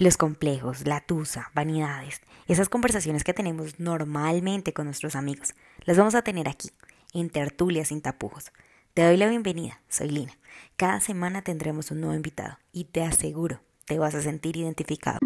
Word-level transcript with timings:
Los 0.00 0.16
complejos, 0.16 0.86
la 0.86 1.02
tusa, 1.02 1.50
vanidades, 1.52 2.22
esas 2.48 2.70
conversaciones 2.70 3.22
que 3.22 3.34
tenemos 3.34 3.78
normalmente 3.78 4.72
con 4.72 4.86
nuestros 4.86 5.14
amigos, 5.14 5.52
las 5.84 5.98
vamos 5.98 6.14
a 6.14 6.22
tener 6.22 6.48
aquí, 6.48 6.70
en 7.12 7.28
Tertulia 7.28 7.84
sin 7.84 8.00
tapujos. 8.00 8.50
Te 8.94 9.04
doy 9.04 9.18
la 9.18 9.28
bienvenida, 9.28 9.82
soy 9.90 10.08
Lina. 10.08 10.32
Cada 10.78 11.00
semana 11.00 11.42
tendremos 11.42 11.90
un 11.90 12.00
nuevo 12.00 12.16
invitado 12.16 12.58
y 12.72 12.84
te 12.84 13.02
aseguro, 13.02 13.60
te 13.84 13.98
vas 13.98 14.14
a 14.14 14.22
sentir 14.22 14.56
identificado. 14.56 15.18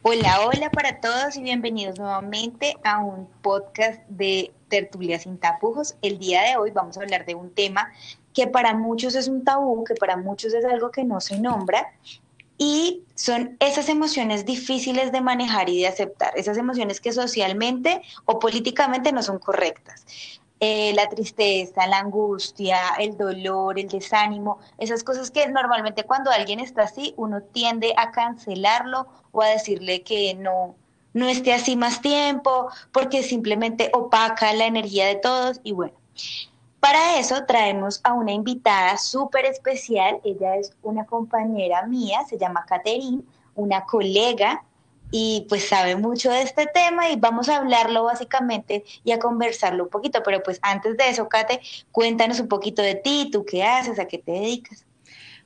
Hola, 0.00 0.40
hola 0.46 0.70
para 0.70 1.00
todos 1.00 1.36
y 1.36 1.42
bienvenidos 1.42 1.98
nuevamente 1.98 2.76
a 2.82 2.98
un 2.98 3.26
podcast 3.42 4.00
de 4.08 4.54
Tertulia 4.68 5.18
sin 5.18 5.36
tapujos. 5.36 5.96
El 6.00 6.18
día 6.18 6.42
de 6.44 6.56
hoy 6.56 6.70
vamos 6.70 6.96
a 6.96 7.02
hablar 7.02 7.26
de 7.26 7.34
un 7.34 7.54
tema 7.54 7.92
que 8.34 8.46
para 8.46 8.74
muchos 8.74 9.14
es 9.14 9.28
un 9.28 9.44
tabú, 9.44 9.84
que 9.84 9.94
para 9.94 10.16
muchos 10.16 10.52
es 10.52 10.64
algo 10.64 10.90
que 10.90 11.04
no 11.04 11.20
se 11.20 11.38
nombra 11.40 11.92
y 12.58 13.02
son 13.14 13.56
esas 13.60 13.88
emociones 13.88 14.44
difíciles 14.44 15.12
de 15.12 15.20
manejar 15.20 15.68
y 15.68 15.80
de 15.80 15.88
aceptar, 15.88 16.32
esas 16.36 16.56
emociones 16.56 17.00
que 17.00 17.12
socialmente 17.12 18.02
o 18.26 18.38
políticamente 18.38 19.12
no 19.12 19.22
son 19.22 19.38
correctas. 19.38 20.04
Eh, 20.60 20.92
la 20.94 21.08
tristeza, 21.08 21.86
la 21.86 21.98
angustia, 21.98 22.78
el 22.98 23.16
dolor, 23.16 23.78
el 23.78 23.88
desánimo, 23.88 24.58
esas 24.78 25.02
cosas 25.02 25.30
que 25.30 25.46
normalmente 25.48 26.04
cuando 26.04 26.30
alguien 26.30 26.60
está 26.60 26.82
así, 26.82 27.12
uno 27.16 27.42
tiende 27.42 27.92
a 27.96 28.12
cancelarlo 28.12 29.08
o 29.32 29.42
a 29.42 29.48
decirle 29.48 30.02
que 30.02 30.34
no, 30.34 30.76
no 31.12 31.28
esté 31.28 31.52
así 31.52 31.76
más 31.76 32.00
tiempo, 32.00 32.68
porque 32.92 33.22
simplemente 33.22 33.90
opaca 33.92 34.52
la 34.54 34.66
energía 34.66 35.06
de 35.06 35.16
todos 35.16 35.60
y 35.64 35.72
bueno. 35.72 35.94
Para 36.84 37.18
eso 37.18 37.46
traemos 37.46 37.98
a 38.04 38.12
una 38.12 38.32
invitada 38.32 38.98
súper 38.98 39.46
especial, 39.46 40.20
ella 40.22 40.58
es 40.58 40.76
una 40.82 41.06
compañera 41.06 41.86
mía, 41.86 42.26
se 42.28 42.36
llama 42.36 42.66
Caterine, 42.68 43.22
una 43.54 43.86
colega 43.86 44.62
y 45.10 45.46
pues 45.48 45.66
sabe 45.66 45.96
mucho 45.96 46.30
de 46.30 46.42
este 46.42 46.66
tema 46.66 47.08
y 47.08 47.16
vamos 47.16 47.48
a 47.48 47.56
hablarlo 47.56 48.04
básicamente 48.04 48.84
y 49.02 49.12
a 49.12 49.18
conversarlo 49.18 49.84
un 49.84 49.88
poquito. 49.88 50.22
Pero 50.22 50.42
pues 50.42 50.58
antes 50.60 50.94
de 50.98 51.08
eso, 51.08 51.26
Kate, 51.26 51.62
cuéntanos 51.90 52.38
un 52.38 52.48
poquito 52.48 52.82
de 52.82 52.96
ti, 52.96 53.30
tú 53.32 53.46
qué 53.46 53.64
haces, 53.64 53.98
a 53.98 54.04
qué 54.04 54.18
te 54.18 54.32
dedicas. 54.32 54.84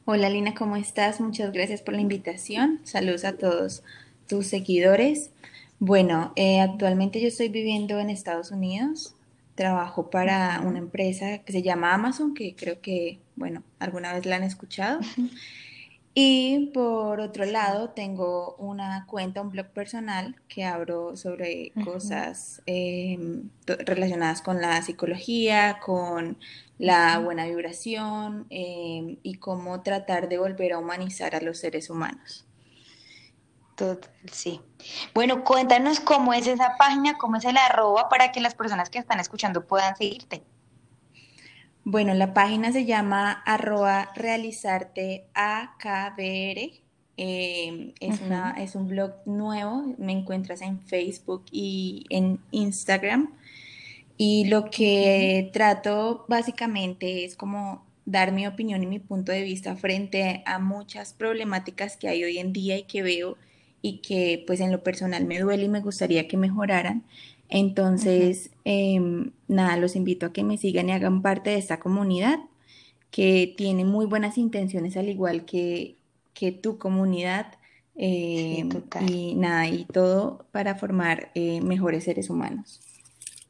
Hola 0.06 0.28
Lina, 0.30 0.54
¿cómo 0.56 0.74
estás? 0.74 1.20
Muchas 1.20 1.52
gracias 1.52 1.82
por 1.82 1.94
la 1.94 2.00
invitación. 2.00 2.80
Saludos 2.82 3.24
a 3.24 3.36
todos 3.36 3.84
tus 4.26 4.48
seguidores. 4.48 5.30
Bueno, 5.78 6.32
eh, 6.34 6.60
actualmente 6.60 7.20
yo 7.20 7.28
estoy 7.28 7.48
viviendo 7.48 8.00
en 8.00 8.10
Estados 8.10 8.50
Unidos. 8.50 9.14
Trabajo 9.58 10.08
para 10.08 10.60
una 10.64 10.78
empresa 10.78 11.38
que 11.38 11.52
se 11.52 11.62
llama 11.62 11.92
Amazon, 11.92 12.32
que 12.32 12.54
creo 12.54 12.80
que, 12.80 13.18
bueno, 13.34 13.64
alguna 13.80 14.12
vez 14.12 14.24
la 14.24 14.36
han 14.36 14.44
escuchado. 14.44 15.00
Y 16.14 16.70
por 16.72 17.18
otro 17.18 17.44
lado, 17.44 17.90
tengo 17.90 18.54
una 18.58 19.04
cuenta, 19.06 19.40
un 19.40 19.50
blog 19.50 19.66
personal 19.66 20.36
que 20.46 20.64
abro 20.64 21.16
sobre 21.16 21.72
cosas 21.84 22.62
em, 22.66 23.50
relacionadas 23.66 24.42
con 24.42 24.60
la 24.60 24.80
psicología, 24.82 25.80
con 25.84 26.38
la 26.78 27.18
buena 27.18 27.44
vibración 27.46 28.46
em, 28.50 29.16
y 29.24 29.34
cómo 29.38 29.82
tratar 29.82 30.28
de 30.28 30.38
volver 30.38 30.72
a 30.72 30.78
humanizar 30.78 31.34
a 31.34 31.40
los 31.40 31.58
seres 31.58 31.90
humanos. 31.90 32.47
Total, 33.78 34.10
sí. 34.32 34.60
Bueno, 35.14 35.44
cuéntanos 35.44 36.00
cómo 36.00 36.34
es 36.34 36.48
esa 36.48 36.74
página, 36.76 37.16
cómo 37.16 37.36
es 37.36 37.44
el 37.44 37.56
arroba 37.56 38.08
para 38.08 38.32
que 38.32 38.40
las 38.40 38.56
personas 38.56 38.90
que 38.90 38.98
están 38.98 39.20
escuchando 39.20 39.68
puedan 39.68 39.96
seguirte. 39.96 40.42
Bueno, 41.84 42.12
la 42.14 42.34
página 42.34 42.72
se 42.72 42.86
llama 42.86 43.30
arroba 43.46 44.10
realizarte 44.16 45.28
AKBR. 45.32 46.82
Em, 47.16 47.92
es, 48.00 48.20
una, 48.20 48.56
es 48.58 48.74
un 48.74 48.88
blog 48.88 49.12
nuevo, 49.26 49.94
me 49.96 50.10
encuentras 50.10 50.60
en 50.60 50.80
Facebook 50.80 51.44
y 51.52 52.04
en 52.10 52.40
Instagram. 52.50 53.32
Y 54.16 54.46
lo 54.46 54.70
que 54.70 55.50
trato 55.52 56.24
básicamente 56.28 57.24
es 57.24 57.36
como 57.36 57.86
dar 58.04 58.32
mi 58.32 58.44
opinión 58.48 58.82
y 58.82 58.86
mi 58.86 58.98
punto 58.98 59.30
de 59.30 59.42
vista 59.42 59.76
frente 59.76 60.42
a 60.46 60.58
muchas 60.58 61.12
problemáticas 61.12 61.96
que 61.96 62.08
hay 62.08 62.24
hoy 62.24 62.38
en 62.38 62.52
día 62.52 62.76
y 62.76 62.82
que 62.82 63.02
veo 63.02 63.36
y 63.82 63.98
que 63.98 64.44
pues 64.46 64.60
en 64.60 64.72
lo 64.72 64.82
personal 64.82 65.24
me 65.26 65.40
duele 65.40 65.64
y 65.64 65.68
me 65.68 65.80
gustaría 65.80 66.28
que 66.28 66.36
mejoraran. 66.36 67.04
Entonces, 67.48 68.50
em, 68.64 69.32
nada, 69.48 69.76
los 69.76 69.96
invito 69.96 70.26
a 70.26 70.32
que 70.32 70.44
me 70.44 70.58
sigan 70.58 70.88
y 70.88 70.92
hagan 70.92 71.22
parte 71.22 71.50
de 71.50 71.56
esta 71.58 71.80
comunidad 71.80 72.38
que 73.10 73.54
tiene 73.56 73.84
muy 73.84 74.06
buenas 74.06 74.38
intenciones 74.38 74.96
al 74.96 75.08
igual 75.08 75.44
que, 75.44 75.96
que 76.34 76.52
tu 76.52 76.78
comunidad. 76.78 77.46
Em, 78.00 78.68
y 79.08 79.34
nada, 79.34 79.66
y 79.66 79.84
todo 79.84 80.46
para 80.52 80.76
formar 80.76 81.32
eh, 81.34 81.60
mejores 81.62 82.04
seres 82.04 82.30
humanos. 82.30 82.80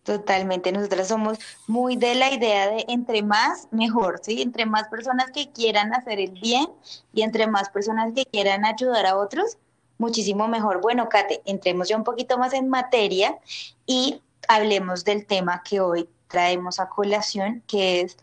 Totalmente, 0.09 0.73
nosotras 0.73 1.09
somos 1.09 1.39
muy 1.67 1.97
de 1.97 2.15
la 2.15 2.33
idea 2.33 2.71
de 2.71 2.83
entre 2.89 3.23
más, 3.23 3.69
mejor, 3.73 4.21
¿sí? 4.23 4.41
Entre 4.41 4.65
más 4.65 4.89
personas 4.89 5.31
que 5.33 5.51
quieran 5.53 5.93
hacer 5.93 6.19
el 6.19 6.31
bien 6.31 6.67
y 7.13 7.21
entre 7.21 7.47
más 7.47 7.69
personas 7.69 8.15
que 8.15 8.25
quieran 8.25 8.65
ayudar 8.65 9.05
a 9.05 9.19
otros, 9.19 9.59
muchísimo 9.99 10.49
mejor. 10.49 10.81
Bueno, 10.81 11.09
Kate, 11.09 11.43
entremos 11.45 11.89
ya 11.89 11.97
un 11.97 12.05
poquito 12.05 12.39
más 12.39 12.55
en 12.55 12.69
materia 12.69 13.39
y 13.87 14.23
hablemos 14.49 15.05
del 15.05 15.27
tema 15.27 15.63
que 15.63 15.81
hoy 15.81 16.09
traemos 16.29 16.81
a 16.81 16.89
colación, 16.89 17.63
que 17.67 18.01
es 18.01 18.17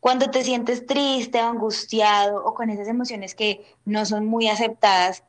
cuando 0.00 0.30
te 0.30 0.42
sientes 0.44 0.86
triste, 0.86 1.38
angustiado 1.38 2.44
o 2.44 2.54
con 2.54 2.70
esas 2.70 2.88
emociones 2.88 3.34
que 3.34 3.64
no 3.84 4.06
son 4.06 4.26
muy 4.26 4.48
aceptadas, 4.48 5.22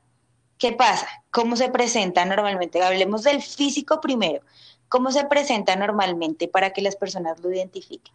¿qué 0.58 0.72
pasa? 0.72 1.08
¿Cómo 1.30 1.56
se 1.58 1.70
presenta 1.70 2.24
normalmente? 2.26 2.82
Hablemos 2.82 3.24
del 3.24 3.42
físico 3.42 4.00
primero. 4.00 4.42
¿Cómo 4.88 5.12
se 5.12 5.26
presenta 5.26 5.76
normalmente 5.76 6.48
para 6.48 6.72
que 6.72 6.82
las 6.82 6.96
personas 6.96 7.40
lo 7.42 7.52
identifiquen? 7.52 8.14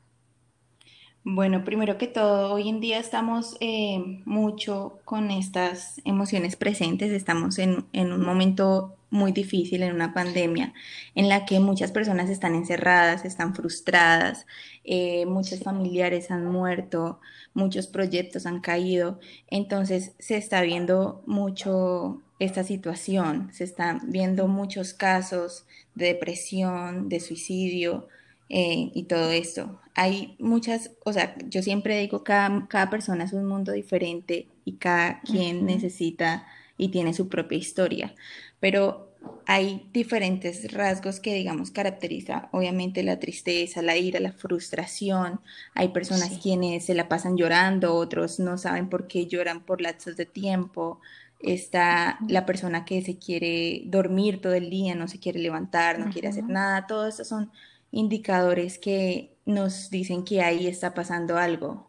Bueno, 1.28 1.64
primero 1.64 1.98
que 1.98 2.06
todo, 2.06 2.54
hoy 2.54 2.68
en 2.68 2.78
día 2.78 3.00
estamos 3.00 3.56
eh, 3.58 4.22
mucho 4.24 5.00
con 5.04 5.32
estas 5.32 6.00
emociones 6.04 6.54
presentes, 6.54 7.10
estamos 7.10 7.58
en, 7.58 7.84
un 7.92 8.24
momento 8.24 8.94
muy 9.10 9.32
difícil, 9.32 9.82
en 9.82 9.92
una 9.92 10.14
pandemia, 10.14 10.72
en 11.16 11.28
la 11.28 11.44
que 11.44 11.58
muchas 11.58 11.90
personas 11.90 12.30
están 12.30 12.54
encerradas, 12.54 13.24
están 13.24 13.56
frustradas, 13.56 14.46
eh, 14.84 15.26
muchos 15.26 15.64
familiares 15.64 16.30
han 16.30 16.46
muerto, 16.46 17.18
muchos 17.54 17.88
proyectos 17.88 18.46
han 18.46 18.60
caído, 18.60 19.18
entonces 19.48 20.12
se 20.20 20.36
está 20.36 20.62
viendo 20.62 21.24
mucho 21.26 22.22
esta 22.38 22.62
situación, 22.62 23.50
se 23.52 23.64
están 23.64 24.12
viendo 24.12 24.46
muchos 24.46 24.94
casos 24.94 25.66
de 25.96 26.06
depresión, 26.06 27.08
de 27.08 27.18
suicidio, 27.18 28.06
eh, 28.48 28.92
y 28.94 29.04
todo 29.04 29.32
esto. 29.32 29.80
Hay 29.96 30.36
muchas, 30.38 30.90
o 31.04 31.12
sea, 31.12 31.34
yo 31.48 31.62
siempre 31.62 31.98
digo, 31.98 32.22
cada, 32.22 32.68
cada 32.68 32.90
persona 32.90 33.24
es 33.24 33.32
un 33.32 33.46
mundo 33.46 33.72
diferente 33.72 34.46
y 34.66 34.74
cada 34.74 35.20
quien 35.22 35.64
necesita 35.64 36.46
y 36.76 36.90
tiene 36.90 37.14
su 37.14 37.28
propia 37.28 37.56
historia, 37.56 38.14
pero 38.60 39.06
hay 39.46 39.88
diferentes 39.92 40.72
rasgos 40.72 41.20
que, 41.20 41.34
digamos, 41.34 41.70
caracteriza 41.70 42.48
obviamente 42.52 43.02
la 43.02 43.18
tristeza, 43.18 43.82
la 43.82 43.96
ira, 43.96 44.20
la 44.20 44.32
frustración. 44.32 45.40
Hay 45.74 45.88
personas 45.88 46.38
quienes 46.42 46.84
se 46.84 46.94
la 46.94 47.08
pasan 47.08 47.36
llorando, 47.36 47.94
otros 47.94 48.38
no 48.38 48.58
saben 48.58 48.88
por 48.88 49.06
qué 49.06 49.26
lloran 49.26 49.64
por 49.64 49.80
lapsos 49.80 50.16
de 50.16 50.26
tiempo. 50.26 51.00
Está 51.38 52.18
la 52.28 52.46
persona 52.46 52.84
que 52.84 53.02
se 53.02 53.18
quiere 53.18 53.82
dormir 53.86 54.40
todo 54.40 54.54
el 54.54 54.70
día, 54.70 54.94
no 54.94 55.08
se 55.08 55.20
quiere 55.20 55.38
levantar, 55.40 55.98
no 55.98 56.10
quiere 56.12 56.28
hacer 56.28 56.44
nada. 56.44 56.86
Todo 56.86 57.06
eso 57.06 57.24
son 57.24 57.50
indicadores 57.92 58.78
que 58.78 59.35
nos 59.46 59.88
dicen 59.90 60.24
que 60.24 60.42
ahí 60.42 60.66
está 60.66 60.92
pasando 60.92 61.38
algo. 61.38 61.88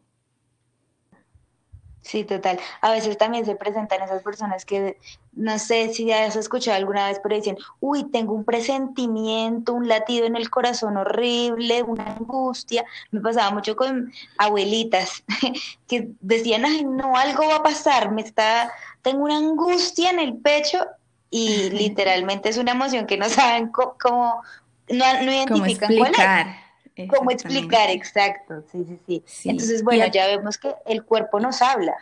Sí, 2.08 2.24
total. 2.24 2.58
A 2.80 2.92
veces 2.92 3.18
también 3.18 3.46
se 3.46 3.58
presentan 3.58 4.02
esas 4.02 4.24
personas 4.24 4.64
que, 4.64 4.98
no 5.34 5.60
sé 5.60 5.94
si 5.94 6.06
ya 6.06 6.24
has 6.24 6.38
escuchado 6.38 6.78
alguna 6.78 7.10
vez, 7.10 7.20
pero 7.22 7.36
dicen, 7.36 7.58
uy, 7.82 8.06
tengo 8.06 8.34
un 8.34 8.46
presentimiento, 8.46 9.74
un 9.74 9.90
latido 9.90 10.26
en 10.26 10.38
el 10.38 10.50
corazón 10.50 10.96
horrible, 10.96 11.84
una 11.84 12.16
angustia. 12.16 12.86
Me 13.12 13.20
pasaba 13.20 13.52
mucho 13.52 13.76
con 13.76 14.14
abuelitas 14.38 15.26
que 15.90 16.12
decían, 16.22 16.64
ay, 16.64 16.86
no, 16.86 17.18
algo 17.18 17.46
va 17.46 17.58
a 17.58 17.64
pasar, 17.64 18.14
me 18.14 18.22
está, 18.22 18.72
tengo 19.02 19.26
una 19.26 19.38
angustia 19.38 20.10
en 20.10 20.20
el 20.20 20.38
pecho 20.38 20.86
y 21.30 21.70
literalmente 21.72 22.48
es 22.48 22.58
una 22.58 22.72
emoción 22.72 23.06
que 23.06 23.18
no 23.18 23.28
saben 23.28 23.68
cómo, 23.68 24.42
no, 24.88 25.24
no 25.24 25.32
identifican 25.34 25.90
¿Cómo 25.90 26.06
explicar? 26.06 26.67
¿Cómo 27.08 27.32
explicar? 27.32 27.90
Exacto, 27.90 28.64
sí, 28.72 28.84
sí, 28.86 29.22
sí. 29.26 29.50
Entonces, 29.50 29.84
bueno, 29.84 30.06
ya 30.08 30.28
vemos 30.28 30.58
que 30.58 30.74
el 30.86 31.04
cuerpo 31.04 31.40
nos 31.40 31.62
habla. 31.62 31.96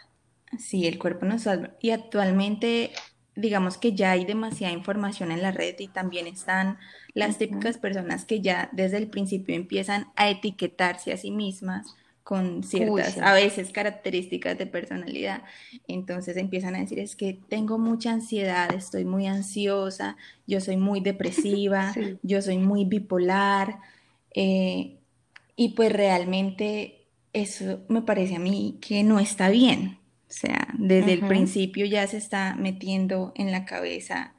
Sí, 0.58 0.88
el 0.88 0.98
cuerpo 0.98 1.26
nos 1.26 1.48
habla. 1.48 1.76
Y 1.82 1.92
actualmente, 1.92 2.92
digamos 3.36 3.78
que 3.78 3.94
ya 3.94 4.12
hay 4.12 4.26
demasiada 4.26 4.74
información 4.74 5.32
en 5.32 5.42
la 5.42 5.52
red 5.52 5.76
y 5.80 5.88
también 5.88 6.28
están 6.28 6.78
las 7.14 7.38
típicas 7.38 7.78
personas 7.78 8.26
que 8.26 8.42
ya 8.42 8.70
desde 8.72 8.98
el 8.98 9.10
principio 9.10 9.56
empiezan 9.56 10.08
a 10.16 10.30
etiquetarse 10.30 11.12
a 11.14 11.18
sí 11.18 11.32
mismas 11.32 11.96
con 12.24 12.64
ciertas, 12.64 13.20
a 13.20 13.34
veces 13.34 13.72
características 13.72 14.58
de 14.58 14.66
personalidad. 14.66 15.44
Entonces 15.88 16.38
empiezan 16.38 16.76
a 16.76 16.80
decir, 16.80 17.00
es 17.00 17.16
que 17.16 17.40
tengo 17.50 17.78
mucha 17.78 18.12
ansiedad, 18.12 18.74
estoy 18.74 19.06
muy 19.06 19.28
ansiosa, 19.28 20.18
yo 20.48 20.60
soy 20.60 20.76
muy 20.78 21.02
depresiva, 21.02 21.94
yo 22.24 22.42
soy 22.42 22.58
muy 22.58 22.86
bipolar. 22.86 23.80
Eh, 24.36 25.00
y 25.56 25.70
pues 25.70 25.92
realmente 25.92 27.08
eso 27.34 27.80
me 27.88 28.02
parece 28.02 28.36
a 28.36 28.40
mí 28.40 28.78
que 28.82 29.04
no 29.04 29.20
está 29.20 29.50
bien. 29.50 29.98
O 30.30 30.34
sea, 30.38 30.68
desde 30.78 31.14
el 31.14 31.28
principio 31.28 31.86
ya 31.86 32.06
se 32.08 32.18
está 32.18 32.56
metiendo 32.56 33.32
en 33.36 33.52
la 33.52 33.66
cabeza 33.66 34.34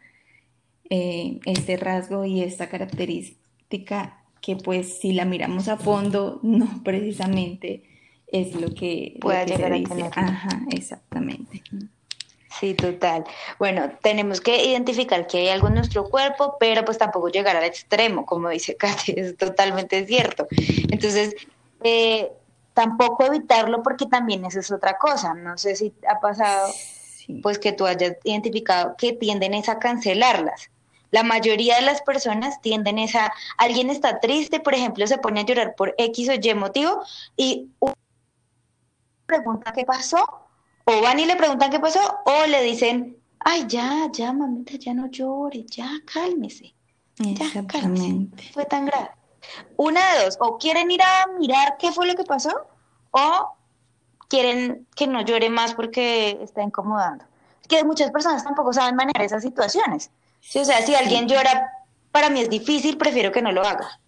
eh, 0.91 1.41
este 1.47 1.77
rasgo 1.77 2.25
y 2.25 2.43
esta 2.43 2.69
característica 2.69 4.23
que 4.41 4.57
pues 4.57 4.99
si 5.01 5.13
la 5.13 5.25
miramos 5.25 5.69
a 5.69 5.77
fondo 5.77 6.39
no 6.43 6.83
precisamente 6.85 7.83
es 8.27 8.55
lo 8.55 8.75
que, 8.75 9.17
pueda 9.21 9.45
llegar 9.45 9.73
a 9.73 9.83
tener. 9.83 10.11
Ajá, 10.15 10.63
exactamente. 10.71 11.63
Sí, 12.61 12.75
total. 12.75 13.25
Bueno, 13.59 13.91
tenemos 14.01 14.41
que 14.41 14.65
identificar 14.65 15.27
que 15.27 15.39
hay 15.39 15.49
algo 15.49 15.69
en 15.69 15.75
nuestro 15.75 16.05
cuerpo, 16.05 16.57
pero 16.59 16.85
pues 16.85 16.97
tampoco 16.97 17.29
llegar 17.29 17.57
al 17.57 17.65
extremo, 17.65 18.25
como 18.25 18.49
dice 18.49 18.77
Katy, 18.77 19.13
es 19.17 19.37
totalmente 19.37 20.07
cierto. 20.07 20.47
Entonces, 20.91 21.35
eh, 21.83 22.33
tampoco 22.73 23.25
evitarlo 23.25 23.83
porque 23.83 24.07
también 24.07 24.45
eso 24.45 24.61
es 24.61 24.71
otra 24.71 24.97
cosa. 24.97 25.35
No 25.35 25.59
sé 25.59 25.77
si 25.77 25.93
ha 26.09 26.21
pasado, 26.21 26.73
pues 27.43 27.59
que 27.59 27.73
tú 27.73 27.87
hayas 27.87 28.17
identificado 28.25 28.97
que 28.97 29.13
tienden 29.13 29.55
es 29.55 29.69
a 29.69 29.79
cancelarlas. 29.79 30.71
La 31.11 31.23
mayoría 31.23 31.77
de 31.77 31.83
las 31.83 32.03
personas 32.03 32.61
tienden 32.63 32.99
a, 32.99 33.33
alguien 33.59 33.91
está 33.91 34.19
triste, 34.21 34.61
por 34.61 34.75
ejemplo, 34.75 35.07
se 35.07 35.19
pone 35.19 35.41
a 35.41 35.45
llorar 35.45 35.75
por 35.75 35.95
X 35.99 36.29
o 36.31 36.35
Y 36.35 36.55
motivo 36.55 37.03
y 37.37 37.71
pregunta 39.27 39.73
qué 39.73 39.85
pasó, 39.85 40.46
o 40.89 41.01
van 41.03 41.19
y 41.19 41.27
le 41.27 41.35
preguntan 41.35 41.71
qué 41.71 41.81
pasó, 41.81 42.01
o 42.25 42.47
le 42.47 42.63
dicen, 42.63 43.17
ay, 43.41 43.65
ya, 43.67 44.09
ya, 44.13 44.33
mamita, 44.33 44.75
ya 44.75 44.95
no 44.95 45.09
llore, 45.09 45.65
ya, 45.65 45.91
cálmese. 46.13 46.75
Ya, 47.19 47.67
cálmese. 47.67 48.29
Fue 48.53 48.65
tan 48.67 48.87
grave. 48.87 49.11
Una 49.77 50.15
de 50.15 50.25
dos, 50.25 50.37
o 50.41 50.59
quieren 50.59 50.91
ir 50.91 51.03
a 51.03 51.27
mirar 51.39 51.77
qué 51.79 51.91
fue 51.91 52.07
lo 52.07 52.15
que 52.15 52.23
pasó, 52.23 52.53
o 53.11 53.57
quieren 54.29 54.87
que 54.95 55.09
no 55.09 55.23
llore 55.23 55.51
más 55.51 55.75
porque 55.75 56.39
está 56.41 56.63
incomodando. 56.63 57.25
Que 57.69 57.83
muchas 57.83 58.13
personas 58.13 58.45
tampoco 58.45 58.73
saben 58.73 58.95
manejar 58.95 59.23
esas 59.23 59.43
situaciones. 59.43 60.11
Sí, 60.41 60.61
o 60.61 60.65
sea, 60.65 60.83
si 60.83 60.95
alguien 60.95 61.27
llora, 61.27 61.73
para 62.13 62.31
mí 62.31 62.41
es 62.41 62.49
difícil, 62.49 62.97
prefiero 62.97 63.33
que 63.33 63.43
no 63.43 63.51
lo 63.51 63.63
haga. 63.63 64.01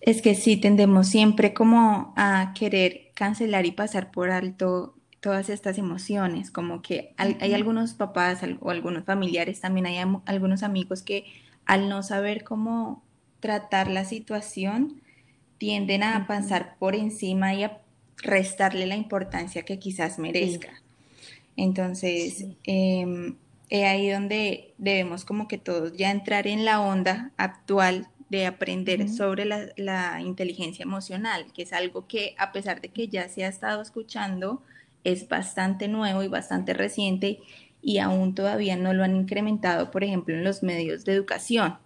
Es 0.00 0.22
que 0.22 0.34
sí, 0.34 0.56
tendemos 0.56 1.08
siempre 1.08 1.52
como 1.52 2.14
a 2.16 2.54
querer 2.58 3.10
cancelar 3.14 3.66
y 3.66 3.72
pasar 3.72 4.10
por 4.10 4.30
alto 4.30 4.94
todas 5.22 5.48
estas 5.48 5.78
emociones, 5.78 6.50
como 6.50 6.82
que 6.82 7.14
hay, 7.16 7.54
algunos 7.54 7.94
papás 7.94 8.40
o 8.60 8.70
algunos 8.70 9.04
familiares, 9.04 9.60
también 9.60 9.86
hay 9.86 9.96
algunos 10.26 10.64
amigos 10.64 11.02
que 11.02 11.24
al 11.64 11.88
no 11.88 12.02
saber 12.02 12.42
cómo 12.42 13.04
tratar 13.38 13.88
la 13.88 14.04
situación, 14.04 15.00
tienden 15.58 16.02
a 16.02 16.26
pasar 16.26 16.76
por 16.78 16.96
encima 16.96 17.54
y 17.54 17.62
a 17.62 17.78
restarle 18.16 18.86
la 18.86 18.96
importancia 18.96 19.62
que 19.62 19.78
quizás 19.78 20.18
merezca. 20.18 20.82
Entonces, 21.56 22.46
em, 22.64 23.36
es 23.70 23.84
ahí 23.84 24.10
donde 24.10 24.74
debemos 24.76 25.24
como 25.24 25.46
que 25.46 25.56
todos 25.56 25.96
ya 25.96 26.10
entrar 26.10 26.48
en 26.48 26.64
la 26.64 26.80
onda 26.80 27.30
actual 27.36 28.08
de 28.28 28.46
aprender 28.46 29.08
sobre 29.08 29.44
la, 29.44 30.20
inteligencia 30.20 30.82
emocional, 30.82 31.46
que 31.54 31.62
es 31.62 31.72
algo 31.72 32.08
que 32.08 32.34
a 32.38 32.50
pesar 32.50 32.80
de 32.80 32.88
que 32.88 33.06
ya 33.06 33.28
se 33.28 33.44
ha 33.44 33.48
estado 33.48 33.82
escuchando, 33.82 34.62
es 35.04 35.28
bastante 35.28 35.88
nuevo 35.88 36.22
y 36.22 36.28
bastante 36.28 36.74
reciente 36.74 37.40
y 37.82 37.98
aún 37.98 38.34
todavía 38.34 38.76
no 38.76 38.94
lo 38.94 39.02
han 39.02 39.16
incrementado, 39.16 39.90
por 39.90 40.04
ejemplo, 40.04 40.34
en 40.34 40.44
los 40.44 40.62
medios 40.62 41.04
de 41.04 41.12
educación, 41.12 41.78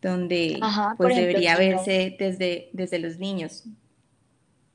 donde 0.00 0.58
pues 0.96 1.14
debería 1.14 1.56
verse 1.56 2.16
desde, 2.18 2.70
desde 2.72 2.98
los 2.98 3.18
niños. 3.18 3.64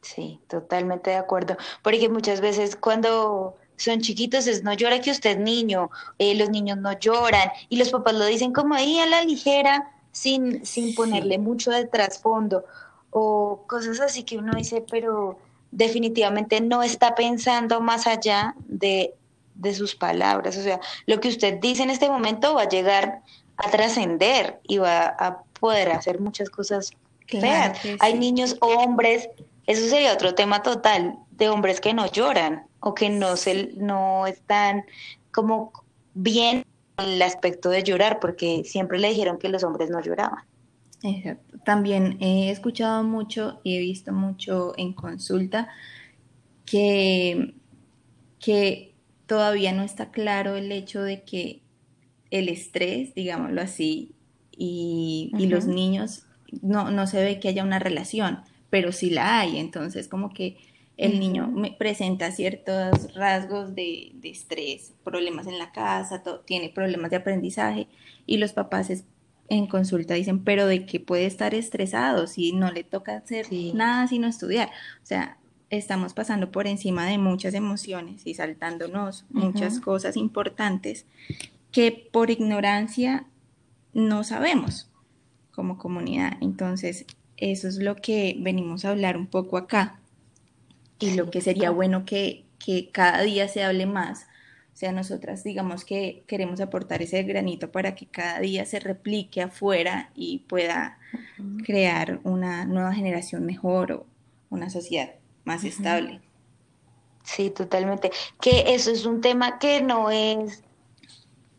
Sí, 0.02 0.40
totalmente 0.48 1.10
de 1.10 1.16
acuerdo, 1.16 1.58
porque 1.82 2.10
muchas 2.10 2.42
veces 2.42 2.76
cuando 2.76 3.58
son 3.78 4.02
chiquitos, 4.02 4.48
es 4.48 4.64
no 4.64 4.74
llora 4.74 5.02
que 5.02 5.12
usted 5.12 5.32
es 5.32 5.40
niño, 5.40 5.90
eh, 6.20 6.36
los 6.36 6.50
niños 6.50 6.78
no 6.78 6.94
lloran, 6.94 7.50
y 7.70 7.78
los 7.78 7.90
papás 7.90 8.14
lo 8.14 8.26
dicen 8.26 8.54
como 8.54 8.76
ahí 8.76 9.00
a 9.00 9.06
la 9.06 9.24
ligera, 9.24 9.92
sin, 10.12 10.66
sin 10.66 10.94
ponerle 10.94 11.40
mucho 11.40 11.72
de 11.72 11.86
trasfondo, 11.86 12.66
o 13.10 13.64
cosas 13.66 14.00
así 14.00 14.24
que 14.24 14.38
uno 14.38 14.54
dice, 14.56 14.86
pero 14.90 15.40
definitivamente 15.76 16.62
no 16.62 16.84
está 16.84 17.16
pensando 17.16 17.82
más 17.82 18.08
allá 18.08 18.56
de, 18.68 19.14
de 19.56 19.74
sus 19.74 19.96
palabras, 19.96 20.58
o 20.58 20.62
sea, 20.62 20.80
lo 21.06 21.20
que 21.20 21.30
usted 21.30 21.60
dice 21.60 21.84
en 21.84 21.90
este 21.90 22.10
momento 22.10 22.54
va 22.54 22.64
a 22.64 22.70
llegar 22.70 23.22
a 23.58 23.70
trascender 23.70 24.60
y 24.68 24.78
va 24.78 25.06
a 25.06 25.44
poder 25.60 25.92
hacer 25.92 26.20
muchas 26.20 26.50
cosas 26.50 26.92
feas. 27.28 27.80
Hay 28.00 28.14
niños 28.16 28.58
o 28.62 28.68
hombres, 28.68 29.30
eso 29.66 29.88
sería 29.88 30.14
otro 30.14 30.36
tema 30.36 30.62
total, 30.62 31.18
de 31.32 31.50
hombres 31.50 31.82
que 31.82 31.94
no 31.94 32.06
lloran 32.12 32.68
o 32.80 32.94
que 32.94 33.10
no, 33.10 33.38
se, 33.38 33.72
no 33.76 34.28
están 34.28 34.86
como 35.32 35.72
bien 36.14 36.66
en 36.98 37.06
el 37.06 37.22
aspecto 37.22 37.70
de 37.70 37.84
llorar, 37.84 38.20
porque 38.20 38.64
siempre 38.66 39.00
le 39.00 39.10
dijeron 39.10 39.40
que 39.40 39.50
los 39.50 39.64
hombres 39.64 39.90
no 39.90 40.00
lloraban. 40.02 40.44
Exacto. 41.04 41.60
También 41.66 42.18
he 42.22 42.50
escuchado 42.50 43.04
mucho 43.04 43.60
y 43.64 43.76
he 43.76 43.80
visto 43.80 44.14
mucho 44.14 44.74
en 44.78 44.94
consulta 44.94 45.70
que, 46.66 47.56
que 48.40 48.96
todavía 49.26 49.74
no 49.74 49.84
está 49.84 50.12
claro 50.12 50.56
el 50.56 50.72
hecho 50.72 51.02
de 51.04 51.24
que 51.24 51.62
el 52.32 52.50
estrés, 52.50 53.14
digámoslo 53.14 53.62
así, 53.62 54.16
y, 54.52 55.32
y 55.38 55.48
los 55.48 55.66
niños 55.68 56.26
no, 56.62 56.90
no 56.90 57.06
se 57.06 57.24
ve 57.24 57.40
que 57.40 57.50
haya 57.50 57.64
una 57.64 57.80
relación, 57.80 58.40
pero 58.70 58.92
sí 58.92 59.10
la 59.10 59.40
hay. 59.40 59.58
Entonces, 59.58 60.08
como 60.08 60.34
que 60.34 60.58
el 60.98 61.20
niño 61.20 61.52
presenta 61.78 62.32
ciertos 62.32 63.14
rasgos 63.16 63.74
de, 63.74 64.14
estrés, 64.24 64.94
problemas 65.04 65.48
en 65.48 65.58
la 65.58 65.72
casa, 65.72 66.24
tiene 66.46 66.70
problemas 66.70 67.10
de 67.10 67.18
aprendizaje 67.18 67.88
y 68.28 68.38
los 68.38 68.54
papás 68.54 68.90
en 69.54 69.68
consulta 69.68 70.14
dicen, 70.14 70.44
pero 70.44 70.68
de 70.68 70.86
qué 70.86 71.00
puede 71.00 71.26
estar 71.26 71.54
estresado 71.54 72.28
si 72.28 72.54
no 72.54 72.72
le 72.72 72.84
toca 72.84 73.18
hacer 73.18 73.48
nada 73.74 74.08
sino 74.08 74.28
estudiar. 74.28 74.70
O 75.02 75.06
sea, 75.06 75.38
estamos 75.70 76.14
pasando 76.14 76.52
por 76.52 76.68
encima 76.68 77.06
de 77.06 77.18
muchas 77.18 77.54
emociones 77.54 78.26
y 78.26 78.34
saltándonos 78.34 79.26
muchas 79.30 79.80
cosas 79.80 80.18
importantes 80.18 81.06
que 81.72 82.10
por 82.12 82.30
ignorancia 82.30 83.26
no 83.94 84.24
sabemos 84.24 84.90
como 85.52 85.78
comunidad. 85.78 86.38
Entonces, 86.42 87.06
eso 87.38 87.68
es 87.68 87.78
lo 87.78 87.96
que 87.96 88.36
venimos 88.40 88.86
a 88.86 88.92
hablar 88.92 89.18
un 89.18 89.28
poco 89.28 89.58
acá 89.58 90.00
y 91.00 91.16
lo 91.16 91.30
que 91.30 91.42
sería 91.42 91.72
bueno 91.72 92.06
que, 92.06 92.46
cada 92.94 93.22
día 93.24 93.50
se 93.50 93.64
hable 93.64 93.86
más. 93.86 94.28
O 94.74 94.76
sea, 94.76 94.92
nosotras 94.92 95.44
digamos 95.44 95.86
que 95.86 96.24
queremos 96.26 96.60
aportar 96.60 97.04
ese 97.04 97.22
granito 97.24 97.72
para 97.72 97.94
que 97.94 98.08
cada 98.08 98.40
día 98.40 98.66
se 98.66 98.80
replique 98.80 99.42
afuera 99.42 100.10
y 100.16 100.40
pueda 100.40 100.98
crear 101.64 102.20
una 102.24 102.66
nueva 102.66 102.94
generación 102.94 103.46
mejor 103.46 103.92
o 103.92 104.06
una 104.50 104.72
sociedad 104.72 105.12
más 105.46 105.64
estable. 105.64 106.22
Sí, 107.24 107.52
totalmente. 107.52 108.12
Que 108.42 108.74
eso 108.74 108.92
es 108.92 109.06
un 109.06 109.22
tema 109.22 109.60
que 109.60 109.82
no 109.82 110.10
es, 110.10 110.64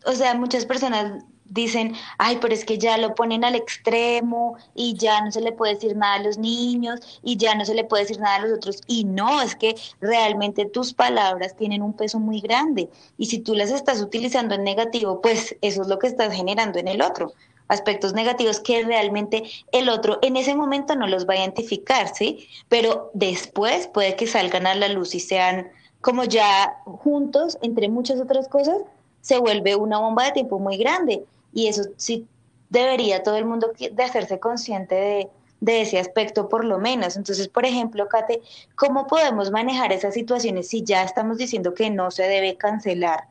o 0.04 0.12
sea, 0.12 0.34
muchas 0.34 0.66
personas 0.66 1.24
dicen, 1.44 1.94
ay, 2.18 2.38
pero 2.40 2.54
es 2.54 2.64
que 2.64 2.78
ya 2.78 2.98
lo 2.98 3.14
ponen 3.14 3.44
al 3.44 3.54
extremo 3.54 4.56
y 4.74 4.94
ya 4.94 5.20
no 5.22 5.30
se 5.30 5.40
le 5.40 5.52
puede 5.52 5.74
decir 5.74 5.96
nada 5.96 6.14
a 6.14 6.22
los 6.22 6.38
niños 6.38 7.00
y 7.22 7.36
ya 7.36 7.54
no 7.54 7.64
se 7.64 7.74
le 7.74 7.84
puede 7.84 8.04
decir 8.04 8.20
nada 8.20 8.36
a 8.36 8.40
los 8.40 8.52
otros. 8.52 8.80
Y 8.86 9.04
no, 9.04 9.42
es 9.42 9.54
que 9.54 9.76
realmente 10.00 10.64
tus 10.66 10.92
palabras 10.94 11.56
tienen 11.56 11.82
un 11.82 11.92
peso 11.92 12.18
muy 12.18 12.40
grande 12.40 12.88
y 13.18 13.26
si 13.26 13.38
tú 13.38 13.54
las 13.54 13.70
estás 13.70 14.00
utilizando 14.00 14.54
en 14.54 14.64
negativo, 14.64 15.20
pues 15.20 15.56
eso 15.60 15.82
es 15.82 15.88
lo 15.88 15.98
que 15.98 16.06
estás 16.06 16.34
generando 16.34 16.78
en 16.78 16.88
el 16.88 17.02
otro. 17.02 17.32
Aspectos 17.68 18.12
negativos 18.12 18.60
que 18.60 18.84
realmente 18.84 19.44
el 19.72 19.88
otro 19.88 20.18
en 20.20 20.36
ese 20.36 20.54
momento 20.54 20.96
no 20.96 21.06
los 21.06 21.26
va 21.26 21.34
a 21.34 21.38
identificar, 21.38 22.14
¿sí? 22.14 22.46
Pero 22.68 23.10
después 23.14 23.86
puede 23.86 24.16
que 24.16 24.26
salgan 24.26 24.66
a 24.66 24.74
la 24.74 24.88
luz 24.88 25.14
y 25.14 25.20
sean 25.20 25.70
como 26.02 26.24
ya 26.24 26.76
juntos, 26.84 27.56
entre 27.62 27.88
muchas 27.88 28.20
otras 28.20 28.48
cosas, 28.48 28.76
se 29.24 29.38
vuelve 29.38 29.74
una 29.74 29.98
bomba 29.98 30.24
de 30.24 30.32
tiempo 30.32 30.58
muy 30.58 30.76
grande 30.76 31.24
y 31.50 31.68
eso 31.68 31.84
sí 31.96 32.26
debería 32.68 33.22
todo 33.22 33.36
el 33.36 33.46
mundo 33.46 33.72
de 33.78 34.02
hacerse 34.04 34.38
consciente 34.38 34.94
de, 34.94 35.28
de 35.60 35.80
ese 35.80 35.98
aspecto 35.98 36.50
por 36.50 36.62
lo 36.62 36.78
menos. 36.78 37.16
Entonces, 37.16 37.48
por 37.48 37.64
ejemplo, 37.64 38.06
Kate, 38.06 38.42
¿cómo 38.74 39.06
podemos 39.06 39.50
manejar 39.50 39.94
esas 39.94 40.12
situaciones 40.12 40.68
si 40.68 40.82
ya 40.82 41.02
estamos 41.02 41.38
diciendo 41.38 41.72
que 41.72 41.88
no 41.88 42.10
se 42.10 42.24
debe 42.24 42.58
cancelar, 42.58 43.28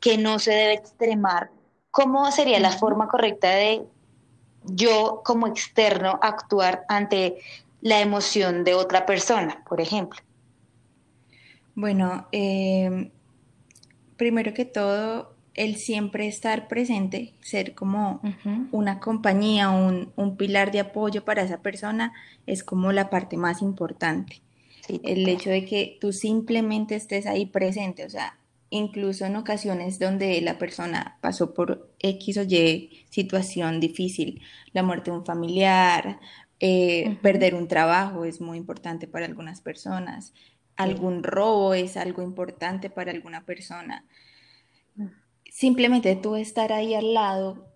que 0.00 0.18
no 0.18 0.40
se 0.40 0.50
debe 0.50 0.72
extremar? 0.72 1.50
¿Cómo 1.92 2.28
sería 2.32 2.58
la 2.58 2.72
forma 2.72 3.06
correcta 3.06 3.48
de 3.50 3.84
yo 4.64 5.22
como 5.24 5.46
externo 5.46 6.18
actuar 6.22 6.84
ante 6.88 7.36
la 7.82 8.00
emoción 8.00 8.64
de 8.64 8.74
otra 8.74 9.06
persona, 9.06 9.62
por 9.68 9.80
ejemplo? 9.80 10.20
Bueno, 11.76 12.26
em, 12.32 13.12
primero 14.16 14.52
que 14.54 14.64
todo, 14.64 15.35
el 15.56 15.76
siempre 15.76 16.28
estar 16.28 16.68
presente, 16.68 17.32
ser 17.40 17.74
como 17.74 18.20
una 18.72 19.00
compañía, 19.00 19.70
un, 19.70 20.12
un, 20.14 20.36
pilar 20.36 20.70
de 20.70 20.80
apoyo 20.80 21.24
para 21.24 21.42
esa 21.42 21.62
persona, 21.62 22.12
es 22.46 22.62
como 22.62 22.92
la 22.92 23.10
parte 23.10 23.36
más 23.36 23.62
importante. 23.62 24.42
el 24.88 25.28
hecho 25.28 25.50
de 25.50 25.64
que 25.64 25.98
tú 26.00 26.12
simplemente 26.12 26.94
estés 26.94 27.26
ahí 27.26 27.46
presente, 27.46 28.04
o 28.04 28.10
sea, 28.10 28.38
incluso 28.70 29.24
en 29.24 29.36
ocasiones 29.36 29.98
donde 29.98 30.40
la 30.40 30.58
persona 30.58 31.18
pasó 31.20 31.54
por 31.54 31.90
X 32.00 32.38
o 32.38 32.42
Y 32.42 33.04
situación 33.10 33.80
difícil, 33.80 34.42
la 34.72 34.82
muerte 34.82 35.10
de 35.10 35.16
un 35.16 35.24
familiar, 35.24 36.20
eh, 36.60 37.18
perder 37.22 37.54
un 37.54 37.68
trabajo 37.68 38.24
es 38.24 38.40
muy 38.40 38.58
importante 38.58 39.06
para 39.06 39.26
algunas 39.26 39.60
personas, 39.60 40.32
algún 40.76 41.22
robo 41.22 41.74
es 41.74 41.96
algo 41.96 42.22
importante 42.22 42.90
para 42.90 43.10
alguna 43.10 43.44
persona. 43.44 44.04
Simplemente 45.56 46.16
tú 46.16 46.36
estar 46.36 46.72
ahí 46.72 46.94
al 46.94 47.14
lado 47.14 47.66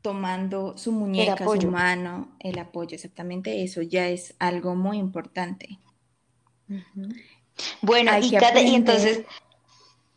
tomando 0.00 0.78
su 0.78 0.92
muñeca, 0.92 1.44
su 1.44 1.68
mano, 1.68 2.36
el 2.38 2.56
apoyo, 2.58 2.94
exactamente 2.94 3.64
eso 3.64 3.82
ya 3.82 4.08
es 4.08 4.36
algo 4.38 4.76
muy 4.76 4.98
importante. 4.98 5.80
Bueno, 7.82 8.12
y, 8.20 8.32
y, 8.32 8.74
entonces 8.76 9.24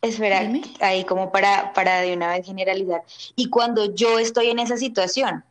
Espera, 0.02 0.48
ahí 0.80 1.04
como 1.04 1.30
para, 1.30 1.72
para 1.72 2.00
de 2.00 2.14
una 2.14 2.28
vez 2.28 2.46
generalizar. 2.46 3.02
Y 3.36 3.50
cuando 3.50 3.92
yo 3.94 4.20
estoy 4.20 4.48
en 4.48 4.60
esa 4.60 4.76
situación, 4.76 5.44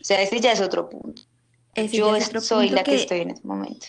o 0.00 0.04
sea, 0.04 0.22
ese 0.22 0.40
ya 0.40 0.52
es 0.52 0.60
otro 0.60 0.88
punto. 0.88 1.22
yo 1.92 2.18
soy 2.40 2.70
la 2.70 2.82
que, 2.82 2.94
estoy 2.94 3.20
en 3.20 3.32
ese 3.32 3.46
momento. 3.46 3.86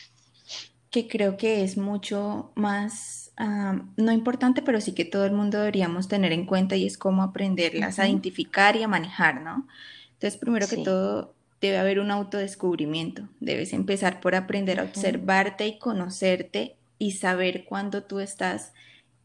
Que 0.91 1.07
creo 1.07 1.37
que 1.37 1.63
es 1.63 1.77
mucho 1.77 2.51
más, 2.55 3.28
no 3.39 4.11
importante, 4.11 4.61
pero 4.61 4.81
sí 4.81 4.93
que 4.93 5.05
todo 5.05 5.25
el 5.25 5.31
mundo 5.31 5.59
deberíamos 5.59 6.07
tener 6.07 6.33
en 6.33 6.45
cuenta 6.45 6.75
y 6.75 6.85
es 6.85 6.97
cómo 6.97 7.23
aprenderlas 7.23 7.97
a 7.97 8.07
identificar 8.07 8.75
y 8.75 8.83
a 8.83 8.87
manejar, 8.87 9.41
¿no? 9.41 9.65
Entonces, 10.13 10.37
primero 10.37 10.67
que 10.67 10.77
todo, 10.77 11.33
debe 11.61 11.77
haber 11.77 11.99
un 11.99 12.11
autodescubrimiento. 12.11 13.23
Debes 13.39 13.71
empezar 13.71 14.19
por 14.19 14.35
aprender 14.35 14.79
a 14.79 14.83
observarte 14.83 15.67
y 15.67 15.79
conocerte 15.79 16.75
y 16.97 17.11
saber 17.11 17.63
cuándo 17.63 18.03
tú 18.03 18.19
estás 18.19 18.73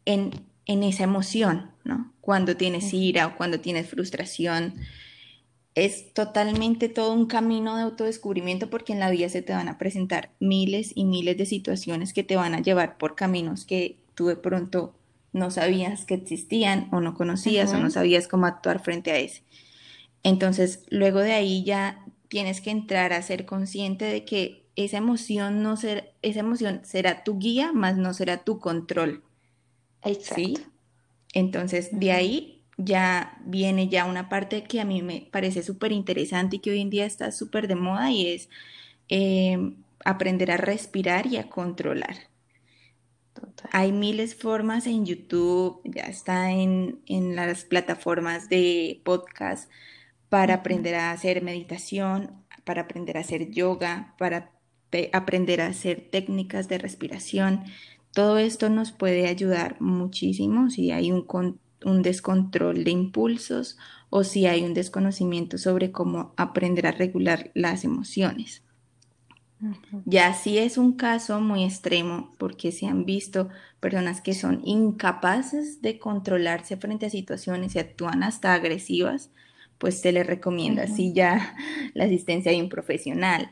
en 0.05 0.31
en 0.67 0.83
esa 0.83 1.05
emoción, 1.05 1.71
¿no? 1.85 2.13
Cuando 2.21 2.57
tienes 2.57 2.93
ira 2.95 3.27
o 3.27 3.37
cuando 3.37 3.61
tienes 3.61 3.89
frustración. 3.89 4.75
Es 5.75 6.13
totalmente 6.15 6.89
todo 6.89 7.13
un 7.13 7.27
camino 7.27 7.77
de 7.77 7.83
autodescubrimiento 7.83 8.71
porque 8.71 8.93
en 8.93 9.01
la 9.01 9.11
vida 9.11 9.29
se 9.29 9.43
te 9.43 9.53
van 9.53 9.69
a 9.69 9.77
presentar 9.77 10.31
miles 10.39 10.93
y 10.95 11.05
miles 11.05 11.37
de 11.37 11.47
situaciones 11.47 12.13
que 12.13 12.23
te 12.23 12.37
van 12.37 12.55
a 12.55 12.63
llevar 12.63 12.97
por 12.97 13.17
caminos 13.17 13.65
que 13.65 13.97
tú 14.15 14.27
de 14.27 14.37
pronto 14.37 14.95
no 15.33 15.51
sabías 15.51 16.05
que 16.05 16.15
existían 16.15 16.89
o 16.93 17.01
no 17.01 17.15
conocías 17.15 17.73
o 17.73 17.79
no 17.79 17.91
sabías 17.91 18.29
cómo 18.29 18.47
actuar 18.47 18.83
frente 18.83 19.11
a 19.11 19.19
ese. 19.19 19.43
Entonces, 20.23 20.85
luego 20.91 21.21
de 21.21 21.33
ahí 21.33 21.65
ya 21.65 22.05
tienes 22.29 22.61
que 22.61 22.71
entrar 22.71 23.13
a 23.13 23.23
ser 23.23 23.45
consciente 23.45 24.05
de 24.05 24.25
que 24.25 24.65
esa 24.77 24.97
emoción 24.97 25.63
no 25.63 25.77
ser, 25.77 26.15
esa 26.23 26.41
emoción 26.41 26.81
será 26.85 27.25
tu 27.25 27.39
guía, 27.39 27.73
más 27.73 27.97
no 27.97 28.15
será 28.15 28.45
tu 28.45 28.59
control. 28.59 29.23
¿Sí? 30.21 30.55
Entonces, 31.33 31.89
de 31.93 32.13
ahí 32.13 32.63
ya 32.77 33.39
viene 33.45 33.89
ya 33.89 34.05
una 34.05 34.29
parte 34.29 34.65
que 34.65 34.81
a 34.81 34.85
mí 34.85 35.03
me 35.03 35.29
parece 35.31 35.63
súper 35.63 35.93
interesante 35.93 36.57
y 36.57 36.59
que 36.59 36.71
hoy 36.71 36.81
en 36.81 36.91
día 36.91 37.07
está 37.07 37.31
súper 37.33 37.69
de 37.69 37.77
moda 37.77 38.11
y 38.11 38.29
es 38.29 38.49
em, 39.09 39.77
aprender 40.05 40.51
a 40.51 40.57
respirar 40.57 41.27
y 41.27 41.37
a 41.37 41.49
controlar. 41.49 42.17
Hay 43.77 43.91
miles 43.91 44.37
de 44.37 44.37
formas 44.37 44.87
en 44.87 45.05
YouTube, 45.05 45.81
ya 45.83 46.05
está 46.05 46.53
en, 46.53 47.01
en 47.07 47.35
las 47.35 47.65
plataformas 47.65 48.49
de 48.49 49.01
podcast 49.03 49.69
para 50.29 50.55
aprender 50.55 50.95
a 50.95 51.11
hacer 51.11 51.43
meditación, 51.43 52.31
para 52.63 52.83
aprender 52.83 53.17
a 53.17 53.23
hacer 53.23 53.51
yoga, 53.51 54.15
para 54.17 54.53
aprender 55.13 55.61
a 55.61 55.67
hacer 55.67 56.09
técnicas 56.09 56.69
de 56.69 56.79
respiración. 56.79 57.65
Todo 58.13 58.39
esto 58.39 58.71
nos 58.71 58.93
puede 58.93 59.27
ayudar 59.27 59.81
muchísimo 59.81 60.71
si 60.71 60.93
hay 60.93 61.11
un, 61.11 61.27
un 61.85 62.03
descontrol 62.03 62.85
de 62.85 62.93
impulsos 62.93 63.77
o 64.09 64.23
si 64.23 64.47
hay 64.47 64.63
un 64.63 64.75
desconocimiento 64.75 65.59
sobre 65.59 65.91
cómo 65.91 66.33
aprender 66.37 66.87
a 66.87 66.93
regular 66.93 67.51
las 67.55 67.83
emociones. 67.83 68.63
Ya 70.05 70.35
si 70.35 70.59
es 70.59 70.79
un 70.79 70.93
caso 70.93 71.41
muy 71.41 71.65
extremo, 71.65 72.33
porque 72.39 72.73
se 72.73 72.87
han 72.87 73.05
visto 73.05 73.49
personas 73.81 74.21
que 74.21 74.35
son 74.35 74.61
incapaces 74.65 75.81
de 75.83 75.99
controlarse 75.99 76.77
frente 76.77 77.07
a 77.07 77.11
situaciones 77.11 77.75
y 77.75 77.79
actúan 77.79 78.23
hasta 78.23 78.55
agresivas, 78.55 79.31
pues 79.79 80.01
se 80.01 80.13
les 80.13 80.27
recomienda 80.27 80.85
así 80.85 81.13
ya 81.13 81.57
la 81.95 82.05
asistencia 82.05 82.53
de 82.53 82.63
un 82.63 82.69
profesional. 82.69 83.51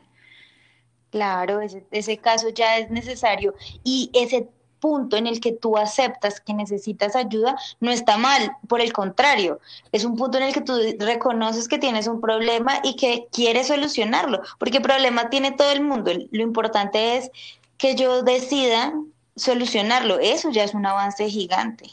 Claro, 1.11 1.61
ese, 1.61 1.85
ese 1.91 2.17
caso 2.17 2.49
ya 2.49 2.79
es 2.79 2.89
necesario. 2.89 3.53
Y 3.83 4.09
ese 4.13 4.49
punto 4.83 5.15
en 5.15 5.27
el 5.27 5.39
que 5.39 5.53
tú 5.53 5.77
aceptas 5.77 6.41
que 6.41 6.53
necesitas 6.53 7.15
ayuda 7.15 7.55
no 7.79 7.89
está 7.89 8.17
mal, 8.17 8.51
por 8.67 8.81
el 8.81 8.91
contrario, 8.91 9.61
es 9.93 10.03
un 10.03 10.17
punto 10.17 10.37
en 10.37 10.43
el 10.43 10.53
que 10.53 10.59
tú 10.59 10.73
reconoces 10.99 11.69
que 11.69 11.77
tienes 11.77 12.05
un 12.07 12.19
problema 12.19 12.81
y 12.83 12.97
que 12.97 13.27
quieres 13.31 13.67
solucionarlo, 13.67 14.41
porque 14.59 14.81
problema 14.81 15.29
tiene 15.29 15.53
todo 15.53 15.71
el 15.71 15.79
mundo, 15.81 16.11
lo 16.31 16.43
importante 16.43 17.15
es 17.15 17.31
que 17.77 17.95
yo 17.95 18.23
decida 18.23 18.93
solucionarlo, 19.37 20.19
eso 20.19 20.51
ya 20.51 20.65
es 20.65 20.73
un 20.73 20.85
avance 20.85 21.29
gigante. 21.29 21.89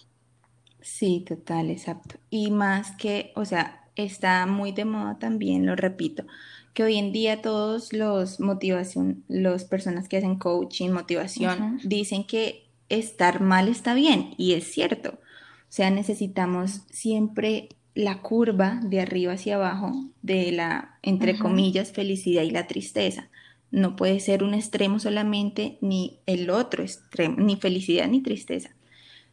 Sí, 0.81 1.25
total, 1.25 1.71
exacto. 1.71 2.17
Y 2.29 2.51
más 2.51 2.91
que, 2.97 3.33
o 3.37 3.45
sea, 3.45 3.85
está 3.95 4.47
muy 4.47 4.73
de 4.73 4.85
moda 4.85 5.17
también, 5.21 5.65
lo 5.65 5.77
repito, 5.77 6.25
que 6.75 6.83
hoy 6.83 6.99
en 6.99 7.13
día 7.13 7.41
todos 7.41 7.93
los 7.93 8.41
motivación, 8.41 9.23
las 9.29 9.65
personas 9.65 10.09
que 10.09 10.17
hacen 10.17 10.41
coaching, 10.41 10.91
motivación, 10.91 11.79
dicen 11.85 12.27
que 12.27 12.70
estar 12.91 13.41
mal 13.41 13.69
está 13.69 13.95
bien, 13.95 14.35
y 14.37 14.53
es 14.53 14.65
cierto. 14.65 15.11
O 15.11 15.73
sea, 15.73 15.91
necesitamos 15.91 16.83
siempre 16.91 17.71
la 17.95 18.21
curva 18.21 18.81
de 18.83 19.01
arriba 19.01 19.33
hacia 19.33 19.57
abajo 19.57 19.93
de 20.23 20.53
la, 20.53 20.99
entre 21.03 21.39
comillas, 21.39 21.93
felicidad 21.93 22.43
y 22.43 22.51
la 22.51 22.67
tristeza. 22.67 23.31
No 23.71 23.97
puede 23.97 24.21
ser 24.21 24.43
un 24.43 24.55
extremo 24.55 24.99
solamente, 24.99 25.79
ni 25.81 26.21
el 26.27 26.51
otro 26.51 26.83
extremo, 26.83 27.37
ni 27.39 27.57
felicidad 27.57 28.09
ni 28.09 28.21
tristeza 28.21 28.71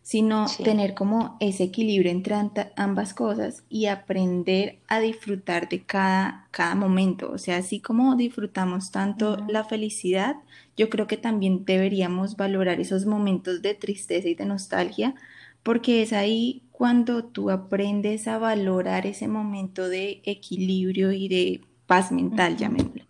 sino 0.08 0.46
tener 0.64 0.94
como 0.94 1.36
ese 1.42 1.66
equilibrio 1.66 2.10
entre 2.10 2.34
ambas 2.78 3.14
cosas 3.14 3.66
y 3.68 3.88
aprender 3.88 4.80
a 4.88 5.02
disfrutar 5.02 5.68
de 5.68 5.84
cada, 5.84 6.48
cada 6.52 6.76
momento. 6.76 7.30
O 7.30 7.38
sea, 7.38 7.58
así 7.58 7.82
como 7.82 8.16
disfrutamos 8.16 8.92
tanto 8.92 9.36
la 9.50 9.66
felicidad, 9.66 10.38
yo 10.78 10.90
creo 10.90 11.08
que 11.08 11.18
también 11.18 11.66
deberíamos 11.66 12.38
valorar 12.38 12.80
esos 12.80 13.06
momentos 13.06 13.62
de 13.62 13.74
tristeza 13.74 14.30
y 14.30 14.36
de 14.36 14.46
nostalgia, 14.46 15.14
porque 15.62 16.02
es 16.02 16.14
ahí 16.14 16.64
cuando 16.72 17.26
tú 17.26 17.50
aprendes 17.52 18.30
a 18.30 18.38
valorar 18.38 19.06
ese 19.08 19.28
momento 19.28 19.90
de 19.90 20.22
equilibrio 20.24 21.12
y 21.12 21.28
de 21.28 21.66
paz 21.86 22.14
mental, 22.14 22.56
llamémoslo. 22.56 23.04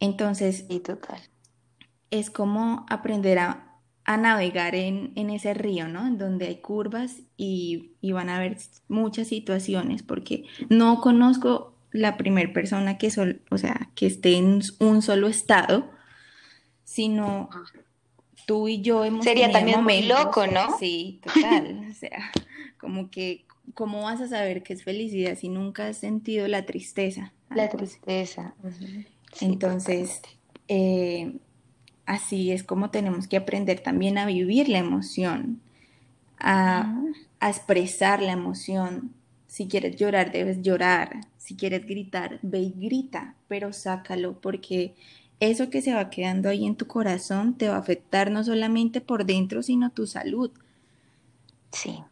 Entonces, 0.00 0.64
y 0.70 0.80
total. 0.80 1.20
Es 2.10 2.30
como 2.30 2.86
aprender 2.88 3.38
a 3.38 3.75
a 4.06 4.16
navegar 4.16 4.76
en, 4.76 5.12
ese 5.16 5.52
río, 5.52 5.88
¿no? 5.88 6.06
En 6.06 6.16
donde 6.16 6.46
hay 6.46 6.56
curvas 6.56 7.22
y, 7.36 7.90
van 8.02 8.28
a 8.28 8.36
haber 8.36 8.56
muchas 8.88 9.26
situaciones, 9.26 10.04
porque 10.04 10.44
no 10.70 11.00
conozco 11.00 11.74
la 11.90 12.16
primera 12.16 12.52
persona 12.52 12.98
que, 12.98 13.10
sol, 13.10 13.42
o 13.50 13.58
sea, 13.58 13.90
que 13.96 14.06
esté 14.06 14.36
en 14.36 14.62
un 14.78 15.02
solo 15.02 15.26
estado, 15.26 15.90
sino 16.84 17.50
tú 18.46 18.68
y 18.68 18.80
yo 18.80 19.04
hemos 19.04 19.24
Sería 19.24 19.50
también 19.50 19.82
muy 19.82 20.02
loco, 20.02 20.46
¿no? 20.46 20.78
Sí, 20.78 21.20
total. 21.24 21.86
o 21.90 21.94
sea, 21.94 22.30
como 22.78 23.10
que, 23.10 23.44
¿cómo 23.74 24.02
vas 24.02 24.20
a 24.20 24.28
saber 24.28 24.62
qué 24.62 24.72
es 24.74 24.84
felicidad 24.84 25.36
si 25.36 25.48
nunca 25.48 25.88
has 25.88 25.96
sentido 25.96 26.46
la 26.46 26.64
tristeza? 26.64 27.32
La 27.50 27.68
tristeza. 27.68 28.54
Entonces, 29.40 30.22
eh, 30.68 31.38
así 32.06 32.52
es 32.52 32.62
como 32.62 32.90
tenemos 32.90 33.26
que 33.26 33.36
aprender 33.36 33.80
también 33.80 34.16
a 34.16 34.26
vivir 34.26 34.68
la 34.68 34.78
emoción, 34.78 35.60
a, 36.38 36.94
expresar 37.40 38.22
la 38.22 38.32
emoción. 38.32 39.12
Si 39.46 39.68
quieres 39.68 39.96
llorar, 39.96 40.32
debes 40.32 40.62
llorar. 40.62 41.20
Si 41.38 41.54
quieres 41.54 41.86
gritar, 41.86 42.38
ve 42.42 42.60
y 42.60 42.74
grita, 42.76 43.34
pero 43.46 43.72
sácalo 43.72 44.40
porque 44.40 44.94
eso 45.38 45.70
que 45.70 45.82
se 45.82 45.94
va 45.94 46.10
quedando 46.10 46.48
ahí 46.48 46.66
en 46.66 46.76
tu 46.76 46.86
corazón 46.86 47.54
te 47.54 47.68
va 47.68 47.76
a 47.76 47.80
afectar 47.80 48.30
no 48.30 48.42
solamente 48.42 49.00
por 49.00 49.26
dentro, 49.26 49.62
sino 49.62 49.90
tu 49.90 50.06
salud. 50.06 50.50
Sí. 51.72 52.02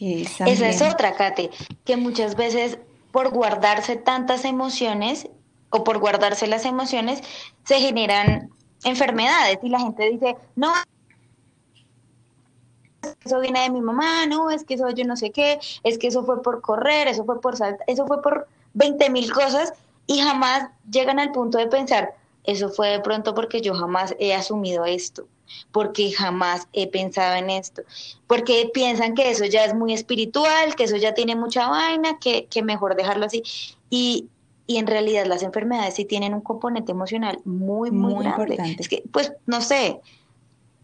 Esa 0.00 0.68
es 0.68 0.82
otra, 0.82 1.14
Kate, 1.16 1.50
que 1.84 1.96
muchas 1.96 2.36
veces 2.36 2.78
por 3.10 3.30
guardarse 3.30 3.96
tantas 3.96 4.44
emociones 4.44 5.28
o 5.70 5.82
por 5.82 5.98
guardarse 5.98 6.46
las 6.46 6.64
emociones 6.64 7.20
se 7.64 7.80
generan 7.80 8.50
enfermedades 8.84 9.58
y 9.62 9.68
la 9.68 9.80
gente 9.80 10.10
dice, 10.10 10.36
no, 10.56 10.72
eso 13.24 13.40
viene 13.40 13.60
de 13.62 13.70
mi 13.70 13.80
mamá, 13.80 14.26
no, 14.26 14.50
es 14.50 14.64
que 14.64 14.74
eso 14.74 14.90
yo 14.90 15.04
no 15.04 15.16
sé 15.16 15.30
qué, 15.30 15.58
es 15.82 15.98
que 15.98 16.08
eso 16.08 16.24
fue 16.24 16.42
por 16.42 16.60
correr, 16.60 17.08
eso 17.08 17.24
fue 17.24 17.40
por 17.40 17.56
saltar, 17.56 17.84
eso 17.86 18.06
fue 18.06 18.22
por 18.22 18.48
20 18.74 19.10
mil 19.10 19.32
cosas 19.32 19.72
y 20.06 20.20
jamás 20.20 20.68
llegan 20.90 21.18
al 21.18 21.32
punto 21.32 21.58
de 21.58 21.66
pensar, 21.66 22.14
eso 22.44 22.70
fue 22.70 22.88
de 22.88 23.00
pronto 23.00 23.34
porque 23.34 23.60
yo 23.60 23.74
jamás 23.74 24.14
he 24.18 24.34
asumido 24.34 24.84
esto, 24.84 25.26
porque 25.72 26.10
jamás 26.12 26.66
he 26.72 26.88
pensado 26.88 27.36
en 27.36 27.50
esto, 27.50 27.82
porque 28.26 28.70
piensan 28.72 29.14
que 29.14 29.30
eso 29.30 29.44
ya 29.44 29.64
es 29.64 29.74
muy 29.74 29.92
espiritual, 29.92 30.74
que 30.74 30.84
eso 30.84 30.96
ya 30.96 31.14
tiene 31.14 31.36
mucha 31.36 31.68
vaina, 31.68 32.18
que, 32.18 32.46
que 32.46 32.62
mejor 32.62 32.96
dejarlo 32.96 33.26
así. 33.26 33.42
Y, 33.90 34.28
y 34.68 34.76
en 34.76 34.86
realidad 34.86 35.24
las 35.24 35.42
enfermedades 35.42 35.94
sí 35.94 36.04
tienen 36.04 36.34
un 36.34 36.42
componente 36.42 36.92
emocional 36.92 37.40
muy, 37.46 37.90
muy, 37.90 38.26
importante. 38.26 38.76
Es 38.78 38.88
que, 38.88 39.02
pues, 39.10 39.32
no 39.46 39.62
sé, 39.62 39.98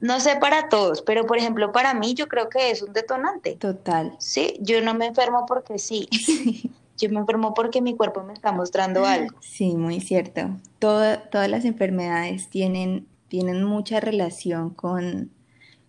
no 0.00 0.20
sé 0.20 0.36
para 0.36 0.70
todos, 0.70 1.02
pero 1.02 1.26
por 1.26 1.36
ejemplo, 1.36 1.70
para 1.70 1.92
mí 1.92 2.14
yo 2.14 2.26
creo 2.26 2.48
que 2.48 2.70
es 2.70 2.82
un 2.82 2.94
detonante. 2.94 3.56
Total. 3.56 4.16
Sí, 4.18 4.56
yo 4.60 4.80
no 4.80 4.94
me 4.94 5.06
enfermo 5.06 5.44
porque 5.46 5.78
sí. 5.78 6.08
Yo 6.96 7.10
me 7.10 7.18
enfermo 7.18 7.54
porque 7.54 7.82
mi 7.82 7.96
cuerpo 7.96 8.22
me 8.22 8.34
está 8.34 8.52
mostrando 8.52 9.04
algo. 9.04 9.36
Sí, 9.40 9.74
muy 9.74 10.00
cierto. 10.00 10.50
todas 10.78 11.50
las 11.50 11.64
enfermedades 11.64 12.48
tienen, 12.48 13.08
tienen 13.26 13.64
mucha 13.64 13.98
relación 13.98 14.70
con, 14.70 15.32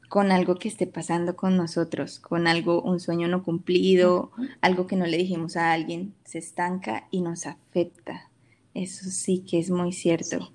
con 0.09 0.31
algo 0.31 0.55
que 0.55 0.67
esté 0.67 0.87
pasando 0.87 1.35
con 1.35 1.57
nosotros, 1.57 2.19
con 2.19 2.47
algo, 2.47 2.81
un 2.81 2.99
sueño 2.99 3.27
no 3.27 3.43
cumplido, 3.43 4.31
algo 4.61 4.87
que 4.87 4.95
no 4.95 5.05
le 5.05 5.17
dijimos 5.17 5.57
a 5.57 5.71
alguien, 5.71 6.13
se 6.23 6.39
estanca 6.39 7.07
y 7.11 7.21
nos 7.21 7.45
afecta. 7.45 8.29
Eso 8.73 9.09
sí 9.09 9.39
que 9.39 9.59
es 9.59 9.71
muy 9.71 9.93
cierto. 9.93 10.51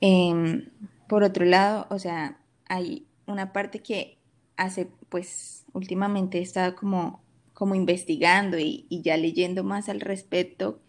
Em, 0.00 0.68
por 1.08 1.24
otro 1.24 1.44
lado, 1.44 1.86
o 1.90 1.98
sea, 1.98 2.38
hay 2.68 3.06
una 3.26 3.52
parte 3.52 3.80
que 3.80 4.18
hace, 4.56 4.88
pues, 5.08 5.64
últimamente 5.72 6.38
he 6.38 6.42
estado 6.42 6.76
como, 6.76 7.22
como 7.54 7.74
investigando 7.74 8.58
y, 8.58 8.86
ya 8.90 9.16
leyendo 9.16 9.64
más 9.64 9.88
al 9.88 10.00
respecto, 10.00 10.80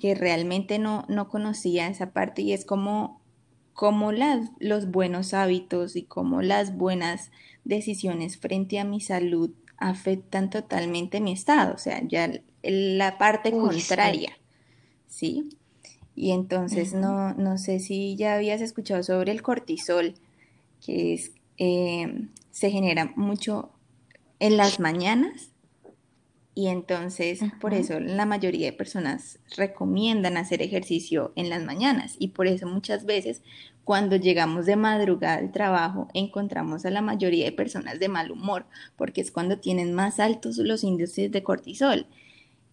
que 0.00 0.14
realmente 0.14 0.78
no, 0.78 1.04
no 1.08 1.28
conocía 1.28 1.88
esa 1.88 2.12
parte 2.12 2.42
y 2.42 2.52
es 2.52 2.64
como 2.64 3.23
cómo 3.74 4.12
las, 4.12 4.50
los 4.60 4.90
buenos 4.90 5.34
hábitos 5.34 5.96
y 5.96 6.04
cómo 6.04 6.40
las 6.40 6.76
buenas 6.76 7.30
decisiones 7.64 8.38
frente 8.38 8.78
a 8.78 8.84
mi 8.84 9.00
salud 9.00 9.50
afectan 9.76 10.48
totalmente 10.48 11.20
mi 11.20 11.32
estado, 11.32 11.74
o 11.74 11.78
sea, 11.78 12.00
ya 12.06 12.30
la 12.62 13.18
parte 13.18 13.50
contraria, 13.50 14.38
sí. 15.06 15.58
Y 16.16 16.30
entonces 16.30 16.94
no, 16.94 17.34
no 17.34 17.58
sé 17.58 17.80
si 17.80 18.14
ya 18.14 18.36
habías 18.36 18.60
escuchado 18.60 19.02
sobre 19.02 19.32
el 19.32 19.42
cortisol, 19.42 20.14
que 20.80 21.14
es, 21.14 21.32
eh, 21.58 22.28
se 22.52 22.70
genera 22.70 23.12
mucho 23.16 23.72
en 24.38 24.56
las 24.56 24.78
mañanas 24.78 25.50
y 26.54 26.68
entonces 26.68 27.40
por 27.60 27.74
eso 27.74 27.98
la 27.98 28.26
mayoría 28.26 28.66
de 28.66 28.76
personas 28.76 29.40
recomiendan 29.56 30.36
hacer 30.36 30.62
ejercicio 30.62 31.32
en 31.34 31.50
las 31.50 31.64
mañanas 31.64 32.14
y 32.18 32.28
por 32.28 32.46
eso 32.46 32.66
muchas 32.68 33.04
veces 33.04 33.42
cuando 33.82 34.16
llegamos 34.16 34.64
de 34.66 34.76
madrugada 34.76 35.38
al 35.38 35.50
trabajo 35.50 36.08
encontramos 36.14 36.86
a 36.86 36.90
la 36.90 37.02
mayoría 37.02 37.44
de 37.44 37.52
personas 37.52 37.98
de 37.98 38.08
mal 38.08 38.30
humor 38.30 38.66
porque 38.96 39.20
es 39.20 39.32
cuando 39.32 39.58
tienen 39.58 39.92
más 39.92 40.20
altos 40.20 40.58
los 40.58 40.84
índices 40.84 41.30
de 41.30 41.42
cortisol. 41.42 42.06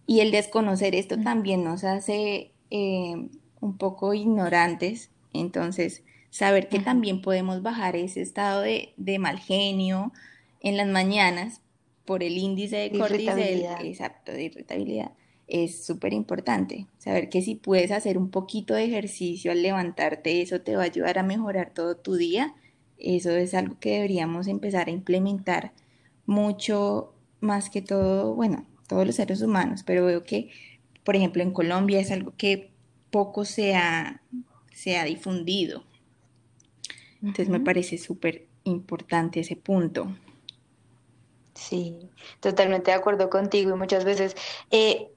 Y 0.06 0.20
el 0.20 0.30
desconocer 0.32 0.94
esto 0.94 1.16
también 1.20 1.62
nos 1.62 1.84
hace 1.84 2.50
eh, 2.70 3.28
un 3.60 3.76
poco 3.78 4.14
ignorantes, 4.14 5.10
entonces 5.32 6.02
saber 6.30 6.68
que 6.68 6.80
también 6.80 7.22
podemos 7.22 7.62
bajar 7.62 7.94
ese 7.94 8.20
estado 8.20 8.62
de, 8.62 8.94
de 8.96 9.18
mal 9.18 9.38
genio 9.38 10.12
en 10.60 10.76
las 10.76 10.88
mañanas 10.88 11.61
por 12.04 12.22
el 12.22 12.36
índice 12.36 12.76
de 12.76 12.98
cortisol, 12.98 13.38
exacto, 13.38 14.32
de 14.32 14.44
irritabilidad, 14.44 15.12
es 15.46 15.84
súper 15.84 16.12
importante. 16.12 16.86
Saber 16.98 17.28
que 17.28 17.42
si 17.42 17.54
puedes 17.54 17.90
hacer 17.90 18.18
un 18.18 18.30
poquito 18.30 18.74
de 18.74 18.84
ejercicio 18.84 19.52
al 19.52 19.62
levantarte, 19.62 20.40
eso 20.40 20.60
te 20.60 20.76
va 20.76 20.82
a 20.82 20.86
ayudar 20.86 21.18
a 21.18 21.22
mejorar 21.22 21.72
todo 21.74 21.96
tu 21.96 22.14
día. 22.14 22.54
Eso 22.98 23.30
es 23.30 23.54
algo 23.54 23.78
que 23.78 23.94
deberíamos 23.94 24.46
empezar 24.46 24.88
a 24.88 24.92
implementar 24.92 25.72
mucho 26.26 27.12
más 27.40 27.70
que 27.70 27.82
todo, 27.82 28.34
bueno, 28.34 28.66
todos 28.86 29.06
los 29.06 29.16
seres 29.16 29.42
humanos, 29.42 29.82
pero 29.84 30.06
veo 30.06 30.24
que, 30.24 30.50
por 31.04 31.16
ejemplo, 31.16 31.42
en 31.42 31.50
Colombia 31.50 32.00
es 32.00 32.10
algo 32.10 32.32
que 32.36 32.70
poco 33.10 33.44
se 33.44 33.74
ha, 33.74 34.22
se 34.72 34.96
ha 34.96 35.04
difundido. 35.04 35.84
Entonces 37.20 37.48
me 37.48 37.60
parece 37.60 37.98
súper 37.98 38.46
importante 38.64 39.40
ese 39.40 39.56
punto. 39.56 40.16
Sí, 41.68 42.10
totalmente 42.40 42.90
de 42.90 42.96
acuerdo 42.96 43.30
contigo 43.30 43.70
y 43.70 43.78
muchas 43.78 44.04
veces 44.04 44.34
eh, 44.70 45.10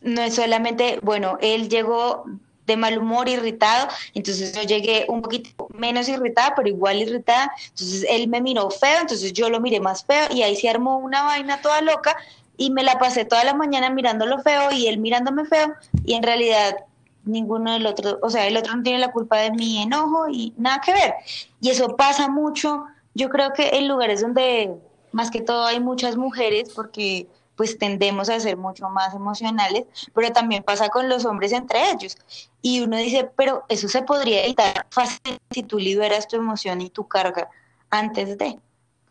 no 0.00 0.22
es 0.22 0.34
solamente, 0.34 0.98
bueno, 1.02 1.36
él 1.40 1.68
llegó 1.68 2.24
de 2.66 2.76
mal 2.76 2.98
humor, 2.98 3.28
irritado, 3.28 3.88
entonces 4.14 4.54
yo 4.54 4.62
llegué 4.62 5.04
un 5.08 5.22
poquito 5.22 5.68
menos 5.74 6.08
irritada, 6.08 6.54
pero 6.54 6.68
igual 6.68 7.02
irritada, 7.02 7.50
entonces 7.68 8.06
él 8.08 8.28
me 8.28 8.40
miró 8.40 8.70
feo, 8.70 9.00
entonces 9.00 9.32
yo 9.32 9.50
lo 9.50 9.60
miré 9.60 9.80
más 9.80 10.04
feo 10.04 10.28
y 10.30 10.42
ahí 10.42 10.56
se 10.56 10.68
armó 10.68 10.98
una 10.98 11.24
vaina 11.24 11.60
toda 11.60 11.80
loca 11.80 12.16
y 12.56 12.70
me 12.70 12.82
la 12.82 12.98
pasé 12.98 13.24
toda 13.24 13.44
la 13.44 13.54
mañana 13.54 13.90
mirándolo 13.90 14.38
feo 14.40 14.70
y 14.72 14.86
él 14.86 14.98
mirándome 14.98 15.44
feo 15.44 15.74
y 16.04 16.14
en 16.14 16.22
realidad 16.22 16.76
ninguno 17.24 17.72
del 17.72 17.86
otro, 17.86 18.18
o 18.22 18.30
sea, 18.30 18.46
el 18.46 18.56
otro 18.56 18.74
no 18.74 18.82
tiene 18.82 18.98
la 19.00 19.12
culpa 19.12 19.38
de 19.38 19.50
mi 19.50 19.82
enojo 19.82 20.28
y 20.28 20.54
nada 20.56 20.80
que 20.80 20.92
ver. 20.92 21.14
Y 21.60 21.70
eso 21.70 21.96
pasa 21.96 22.28
mucho, 22.28 22.84
yo 23.14 23.28
creo 23.28 23.52
que 23.52 23.76
en 23.76 23.88
lugares 23.88 24.22
donde 24.22 24.80
más 25.12 25.30
que 25.30 25.40
todo 25.40 25.64
hay 25.64 25.80
muchas 25.80 26.16
mujeres 26.16 26.72
porque 26.74 27.26
pues 27.56 27.76
tendemos 27.76 28.30
a 28.30 28.40
ser 28.40 28.56
mucho 28.56 28.88
más 28.88 29.14
emocionales, 29.14 29.84
pero 30.14 30.32
también 30.32 30.62
pasa 30.62 30.88
con 30.88 31.10
los 31.10 31.26
hombres 31.26 31.52
entre 31.52 31.90
ellos. 31.90 32.16
Y 32.62 32.80
uno 32.80 32.96
dice, 32.96 33.30
pero 33.36 33.64
eso 33.68 33.86
se 33.86 34.00
podría 34.00 34.44
evitar 34.44 34.86
fácil 34.88 35.38
si 35.50 35.62
tú 35.62 35.78
liberas 35.78 36.26
tu 36.26 36.36
emoción 36.36 36.80
y 36.80 36.88
tu 36.88 37.06
carga 37.06 37.50
antes 37.90 38.38
de, 38.38 38.58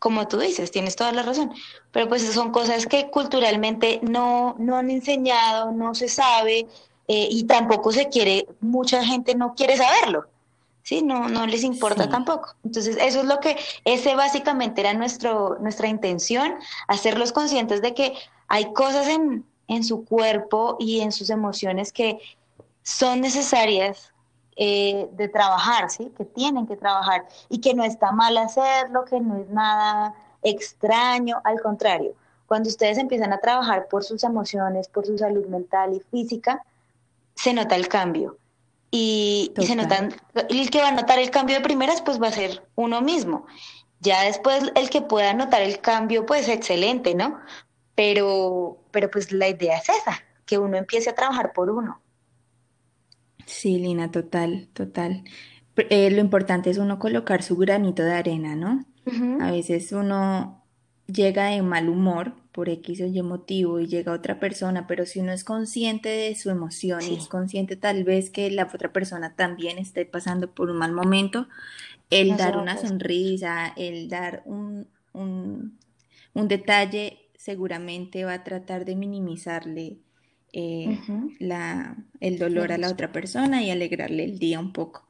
como 0.00 0.26
tú 0.26 0.38
dices, 0.38 0.72
tienes 0.72 0.96
toda 0.96 1.12
la 1.12 1.22
razón, 1.22 1.52
pero 1.92 2.08
pues 2.08 2.24
son 2.32 2.50
cosas 2.50 2.86
que 2.86 3.08
culturalmente 3.08 4.00
no, 4.02 4.56
no 4.58 4.76
han 4.76 4.90
enseñado, 4.90 5.70
no 5.70 5.94
se 5.94 6.08
sabe 6.08 6.66
eh, 7.06 7.28
y 7.30 7.44
tampoco 7.44 7.92
se 7.92 8.08
quiere, 8.08 8.48
mucha 8.60 9.04
gente 9.04 9.36
no 9.36 9.54
quiere 9.54 9.76
saberlo. 9.76 10.26
¿Sí? 10.90 11.02
No, 11.02 11.28
no 11.28 11.46
les 11.46 11.62
importa 11.62 12.08
tampoco. 12.08 12.56
Entonces, 12.64 12.96
eso 13.00 13.20
es 13.20 13.24
lo 13.26 13.38
que, 13.38 13.56
ese 13.84 14.16
básicamente 14.16 14.80
era 14.80 14.92
nuestro, 14.92 15.56
nuestra 15.60 15.86
intención, 15.86 16.56
hacerlos 16.88 17.30
conscientes 17.30 17.80
de 17.80 17.94
que 17.94 18.14
hay 18.48 18.72
cosas 18.72 19.06
en, 19.06 19.44
en 19.68 19.84
su 19.84 20.04
cuerpo 20.04 20.76
y 20.80 20.98
en 20.98 21.12
sus 21.12 21.30
emociones 21.30 21.92
que 21.92 22.18
son 22.82 23.20
necesarias 23.20 24.12
eh, 24.56 25.08
de 25.12 25.28
trabajar, 25.28 25.90
¿sí? 25.90 26.12
Que 26.16 26.24
tienen 26.24 26.66
que 26.66 26.76
trabajar 26.76 27.24
y 27.48 27.60
que 27.60 27.72
no 27.72 27.84
está 27.84 28.10
mal 28.10 28.36
hacerlo, 28.36 29.04
que 29.04 29.20
no 29.20 29.36
es 29.36 29.48
nada 29.48 30.12
extraño, 30.42 31.40
al 31.44 31.60
contrario. 31.60 32.14
Cuando 32.48 32.68
ustedes 32.68 32.98
empiezan 32.98 33.32
a 33.32 33.38
trabajar 33.38 33.86
por 33.86 34.02
sus 34.02 34.24
emociones, 34.24 34.88
por 34.88 35.06
su 35.06 35.16
salud 35.16 35.46
mental 35.46 35.94
y 35.94 36.00
física, 36.00 36.64
se 37.36 37.54
nota 37.54 37.76
el 37.76 37.86
cambio 37.86 38.39
y, 38.90 39.52
se 39.60 39.76
notan, 39.76 40.12
el 40.48 40.70
que 40.70 40.80
va 40.80 40.88
a 40.88 40.92
notar 40.92 41.18
el 41.18 41.30
cambio 41.30 41.56
de 41.56 41.62
primeras, 41.62 42.02
pues 42.02 42.20
va 42.20 42.28
a 42.28 42.32
ser 42.32 42.66
uno 42.74 43.00
mismo. 43.00 43.46
Ya 44.00 44.22
después 44.22 44.72
el 44.74 44.90
que 44.90 45.02
pueda 45.02 45.32
notar 45.34 45.62
el 45.62 45.80
cambio, 45.80 46.26
pues 46.26 46.48
excelente, 46.48 47.14
¿no? 47.14 47.38
Pero, 47.94 48.82
pero 48.90 49.10
pues 49.10 49.30
la 49.30 49.48
idea 49.48 49.76
es 49.76 49.88
esa, 49.88 50.20
que 50.44 50.58
uno 50.58 50.76
empiece 50.76 51.10
a 51.10 51.14
trabajar 51.14 51.52
por 51.52 51.70
uno. 51.70 52.00
Sí, 53.46 53.78
Lina, 53.78 54.10
total, 54.10 54.68
total. 54.72 55.24
Eh, 55.76 56.10
lo 56.10 56.20
importante 56.20 56.70
es 56.70 56.78
uno 56.78 56.98
colocar 56.98 57.42
su 57.42 57.56
granito 57.56 58.02
de 58.02 58.12
arena, 58.12 58.56
¿no? 58.56 58.84
A 59.40 59.50
veces 59.50 59.90
uno 59.90 60.62
llega 61.06 61.46
de 61.46 61.62
mal 61.62 61.88
humor 61.88 62.34
por 62.52 62.68
X 62.68 63.00
o 63.00 63.06
Y 63.06 63.22
motivo 63.22 63.80
y 63.80 63.86
llega 63.86 64.12
otra 64.12 64.40
persona, 64.40 64.86
pero 64.86 65.06
si 65.06 65.20
uno 65.20 65.32
es 65.32 65.44
consciente 65.44 66.08
de 66.08 66.34
su 66.34 66.50
emoción 66.50 67.00
y 67.02 67.14
es 67.14 67.28
consciente 67.28 67.76
tal 67.76 68.04
vez 68.04 68.30
que 68.30 68.50
la 68.50 68.64
otra 68.64 68.92
persona 68.92 69.34
también 69.36 69.78
esté 69.78 70.04
pasando 70.04 70.50
por 70.50 70.70
un 70.70 70.78
mal 70.78 70.92
momento, 70.92 71.48
el 72.10 72.36
dar 72.36 72.56
una 72.56 72.76
sonrisa, 72.76 73.72
el 73.76 74.08
dar 74.08 74.42
un, 74.44 74.88
un, 75.12 75.78
detalle 76.48 77.18
seguramente 77.36 78.24
va 78.24 78.34
a 78.34 78.44
tratar 78.44 78.84
de 78.84 78.96
minimizarle 78.96 79.98
eh, 80.52 80.98
la, 81.38 81.96
el 82.18 82.38
dolor 82.38 82.72
a 82.72 82.78
la 82.78 82.90
otra 82.90 83.12
persona 83.12 83.62
y 83.62 83.70
alegrarle 83.70 84.24
el 84.24 84.38
día 84.38 84.58
un 84.58 84.72
poco. 84.72 85.06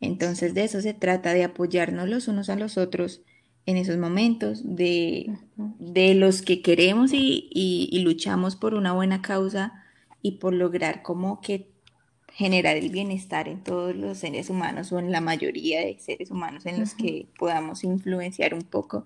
Entonces 0.00 0.54
de 0.54 0.64
eso 0.64 0.80
se 0.80 0.94
trata, 0.94 1.34
de 1.34 1.42
apoyarnos 1.42 2.08
los 2.08 2.28
unos 2.28 2.48
a 2.50 2.56
los 2.56 2.78
otros 2.78 3.22
en 3.66 3.76
esos 3.76 3.96
momentos, 3.96 4.62
de, 4.64 5.30
de 5.56 6.14
los 6.14 6.42
que 6.42 6.60
queremos 6.60 7.12
y, 7.12 7.48
y, 7.50 7.98
luchamos 8.00 8.56
por 8.56 8.74
una 8.74 8.92
buena 8.92 9.22
causa 9.22 9.84
y 10.20 10.32
por 10.32 10.52
lograr 10.52 11.02
como 11.02 11.40
que 11.40 11.70
generar 12.32 12.76
el 12.76 12.90
bienestar 12.90 13.48
en 13.48 13.62
todos 13.62 13.94
los 13.94 14.18
seres 14.18 14.50
humanos 14.50 14.92
o 14.92 14.98
en 14.98 15.12
la 15.12 15.20
mayoría 15.20 15.80
de 15.80 15.98
seres 15.98 16.30
humanos 16.30 16.66
en 16.66 16.80
los 16.80 16.94
que 16.94 17.28
podamos 17.38 17.84
influenciar 17.84 18.54
un 18.54 18.62
poco 18.62 19.04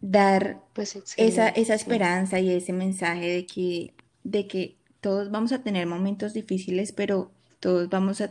dar 0.00 0.62
pues 0.72 0.96
esa, 1.16 1.48
esa 1.48 1.74
esperanza 1.74 2.38
y 2.40 2.50
ese 2.50 2.72
mensaje 2.72 3.26
de 3.26 3.46
que, 3.46 3.94
de 4.22 4.46
que 4.46 4.76
todos 5.00 5.30
vamos 5.30 5.52
a 5.52 5.62
tener 5.62 5.86
momentos 5.86 6.32
difíciles, 6.32 6.92
pero 6.92 7.32
todos 7.60 7.88
vamos 7.88 8.20
a 8.20 8.30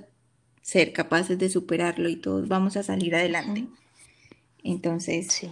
ser 0.61 0.93
capaces 0.93 1.37
de 1.37 1.49
superarlo 1.49 2.09
y 2.09 2.15
todos 2.15 2.47
vamos 2.47 2.77
a 2.77 2.83
salir 2.83 3.15
adelante. 3.15 3.67
Entonces, 4.65 5.27
sí. 5.27 5.51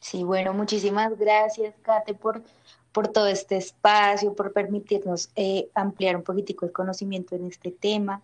Sí, 0.00 0.24
bueno, 0.24 0.52
muchísimas 0.52 1.16
gracias, 1.16 1.74
Kate, 1.82 2.12
por, 2.12 2.42
por 2.90 3.06
todo 3.08 3.28
este 3.28 3.56
espacio, 3.56 4.34
por 4.34 4.52
permitirnos 4.52 5.30
eh, 5.36 5.68
ampliar 5.74 6.16
un 6.16 6.24
poquitico 6.24 6.66
el 6.66 6.72
conocimiento 6.72 7.36
en 7.36 7.46
este 7.46 7.70
tema. 7.70 8.20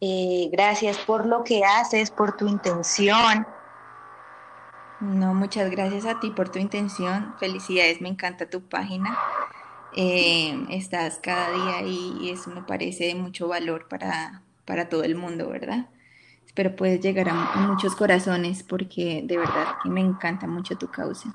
Eh, 0.00 0.48
gracias 0.52 0.96
por 0.98 1.26
lo 1.26 1.42
que 1.42 1.64
haces, 1.64 2.12
por 2.12 2.36
tu 2.36 2.46
intención. 2.46 3.44
No, 5.00 5.34
muchas 5.34 5.72
gracias 5.72 6.06
a 6.06 6.20
ti 6.20 6.30
por 6.30 6.48
tu 6.48 6.60
intención. 6.60 7.34
Felicidades, 7.40 8.00
me 8.00 8.08
encanta 8.08 8.48
tu 8.48 8.62
página. 8.62 9.18
Eh, 9.96 10.66
estás 10.70 11.18
cada 11.20 11.50
día 11.50 11.78
ahí 11.78 12.16
y 12.20 12.30
eso 12.30 12.50
me 12.50 12.62
parece 12.62 13.06
de 13.06 13.16
mucho 13.16 13.48
valor 13.48 13.88
para, 13.88 14.42
para 14.64 14.88
todo 14.88 15.02
el 15.02 15.16
mundo, 15.16 15.48
¿verdad? 15.48 15.88
Espero 16.48 16.74
puedes 16.74 17.00
llegar 17.00 17.28
a, 17.28 17.34
muchos 17.68 17.94
corazones 17.94 18.62
porque 18.62 19.20
de 19.22 19.36
verdad 19.36 19.76
que 19.82 19.90
me 19.90 20.00
encanta 20.00 20.46
mucho 20.46 20.76
tu 20.76 20.88
causa. 20.88 21.32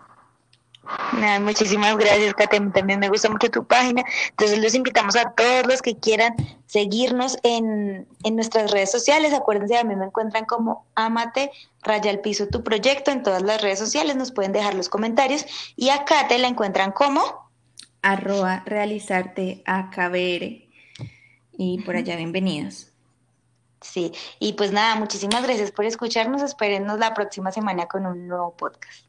muchísimas 1.40 1.96
gracias, 1.96 2.34
Kate. 2.34 2.60
También 2.72 3.00
me 3.00 3.10
gusta 3.10 3.30
mucho 3.30 3.50
tu 3.52 3.64
página. 3.64 4.04
Entonces 4.32 4.58
los 4.58 4.74
invitamos 4.74 5.16
a 5.16 5.32
todos 5.32 5.68
los 5.68 5.84
que 5.84 5.98
quieran 5.98 6.34
seguirnos 6.66 7.38
en, 7.44 8.08
en 8.24 8.36
nuestras 8.36 8.72
redes 8.72 8.92
sociales. 8.92 9.34
Acuérdense, 9.34 9.78
a 9.78 9.84
mí 9.84 9.96
me 9.96 10.06
encuentran 10.06 10.46
como 10.46 10.88
Amate, 10.96 11.52
Raya 11.84 12.10
al 12.10 12.20
Piso, 12.20 12.48
tu 12.48 12.64
proyecto 12.64 13.12
en 13.12 13.22
todas 13.22 13.44
las 13.44 13.62
redes 13.62 13.80
sociales. 13.80 14.16
Nos 14.16 14.32
pueden 14.32 14.52
dejar 14.52 14.74
los 14.74 14.90
comentarios. 14.90 15.46
Y 15.76 15.90
a 15.90 16.06
Kate 16.06 16.40
la 16.40 16.48
encuentran 16.48 16.92
como 16.92 17.22
arroba 18.02 18.64
realizarte 18.66 19.62
AKBR. 19.68 20.68
Y 21.56 21.82
por 21.86 21.96
allá, 21.96 22.16
bienvenidos. 22.16 22.93
Sí, 23.84 24.14
y 24.40 24.54
pues 24.54 24.72
nada, 24.72 24.96
muchísimas 24.96 25.44
gracias 25.44 25.72
por 25.72 25.86
escucharnos. 25.86 26.42
Espérennos 26.42 27.00
la 27.00 27.14
próxima 27.14 27.52
semana 27.52 27.86
con 27.88 28.06
un 28.06 28.28
nuevo 28.28 28.56
podcast. 28.56 29.06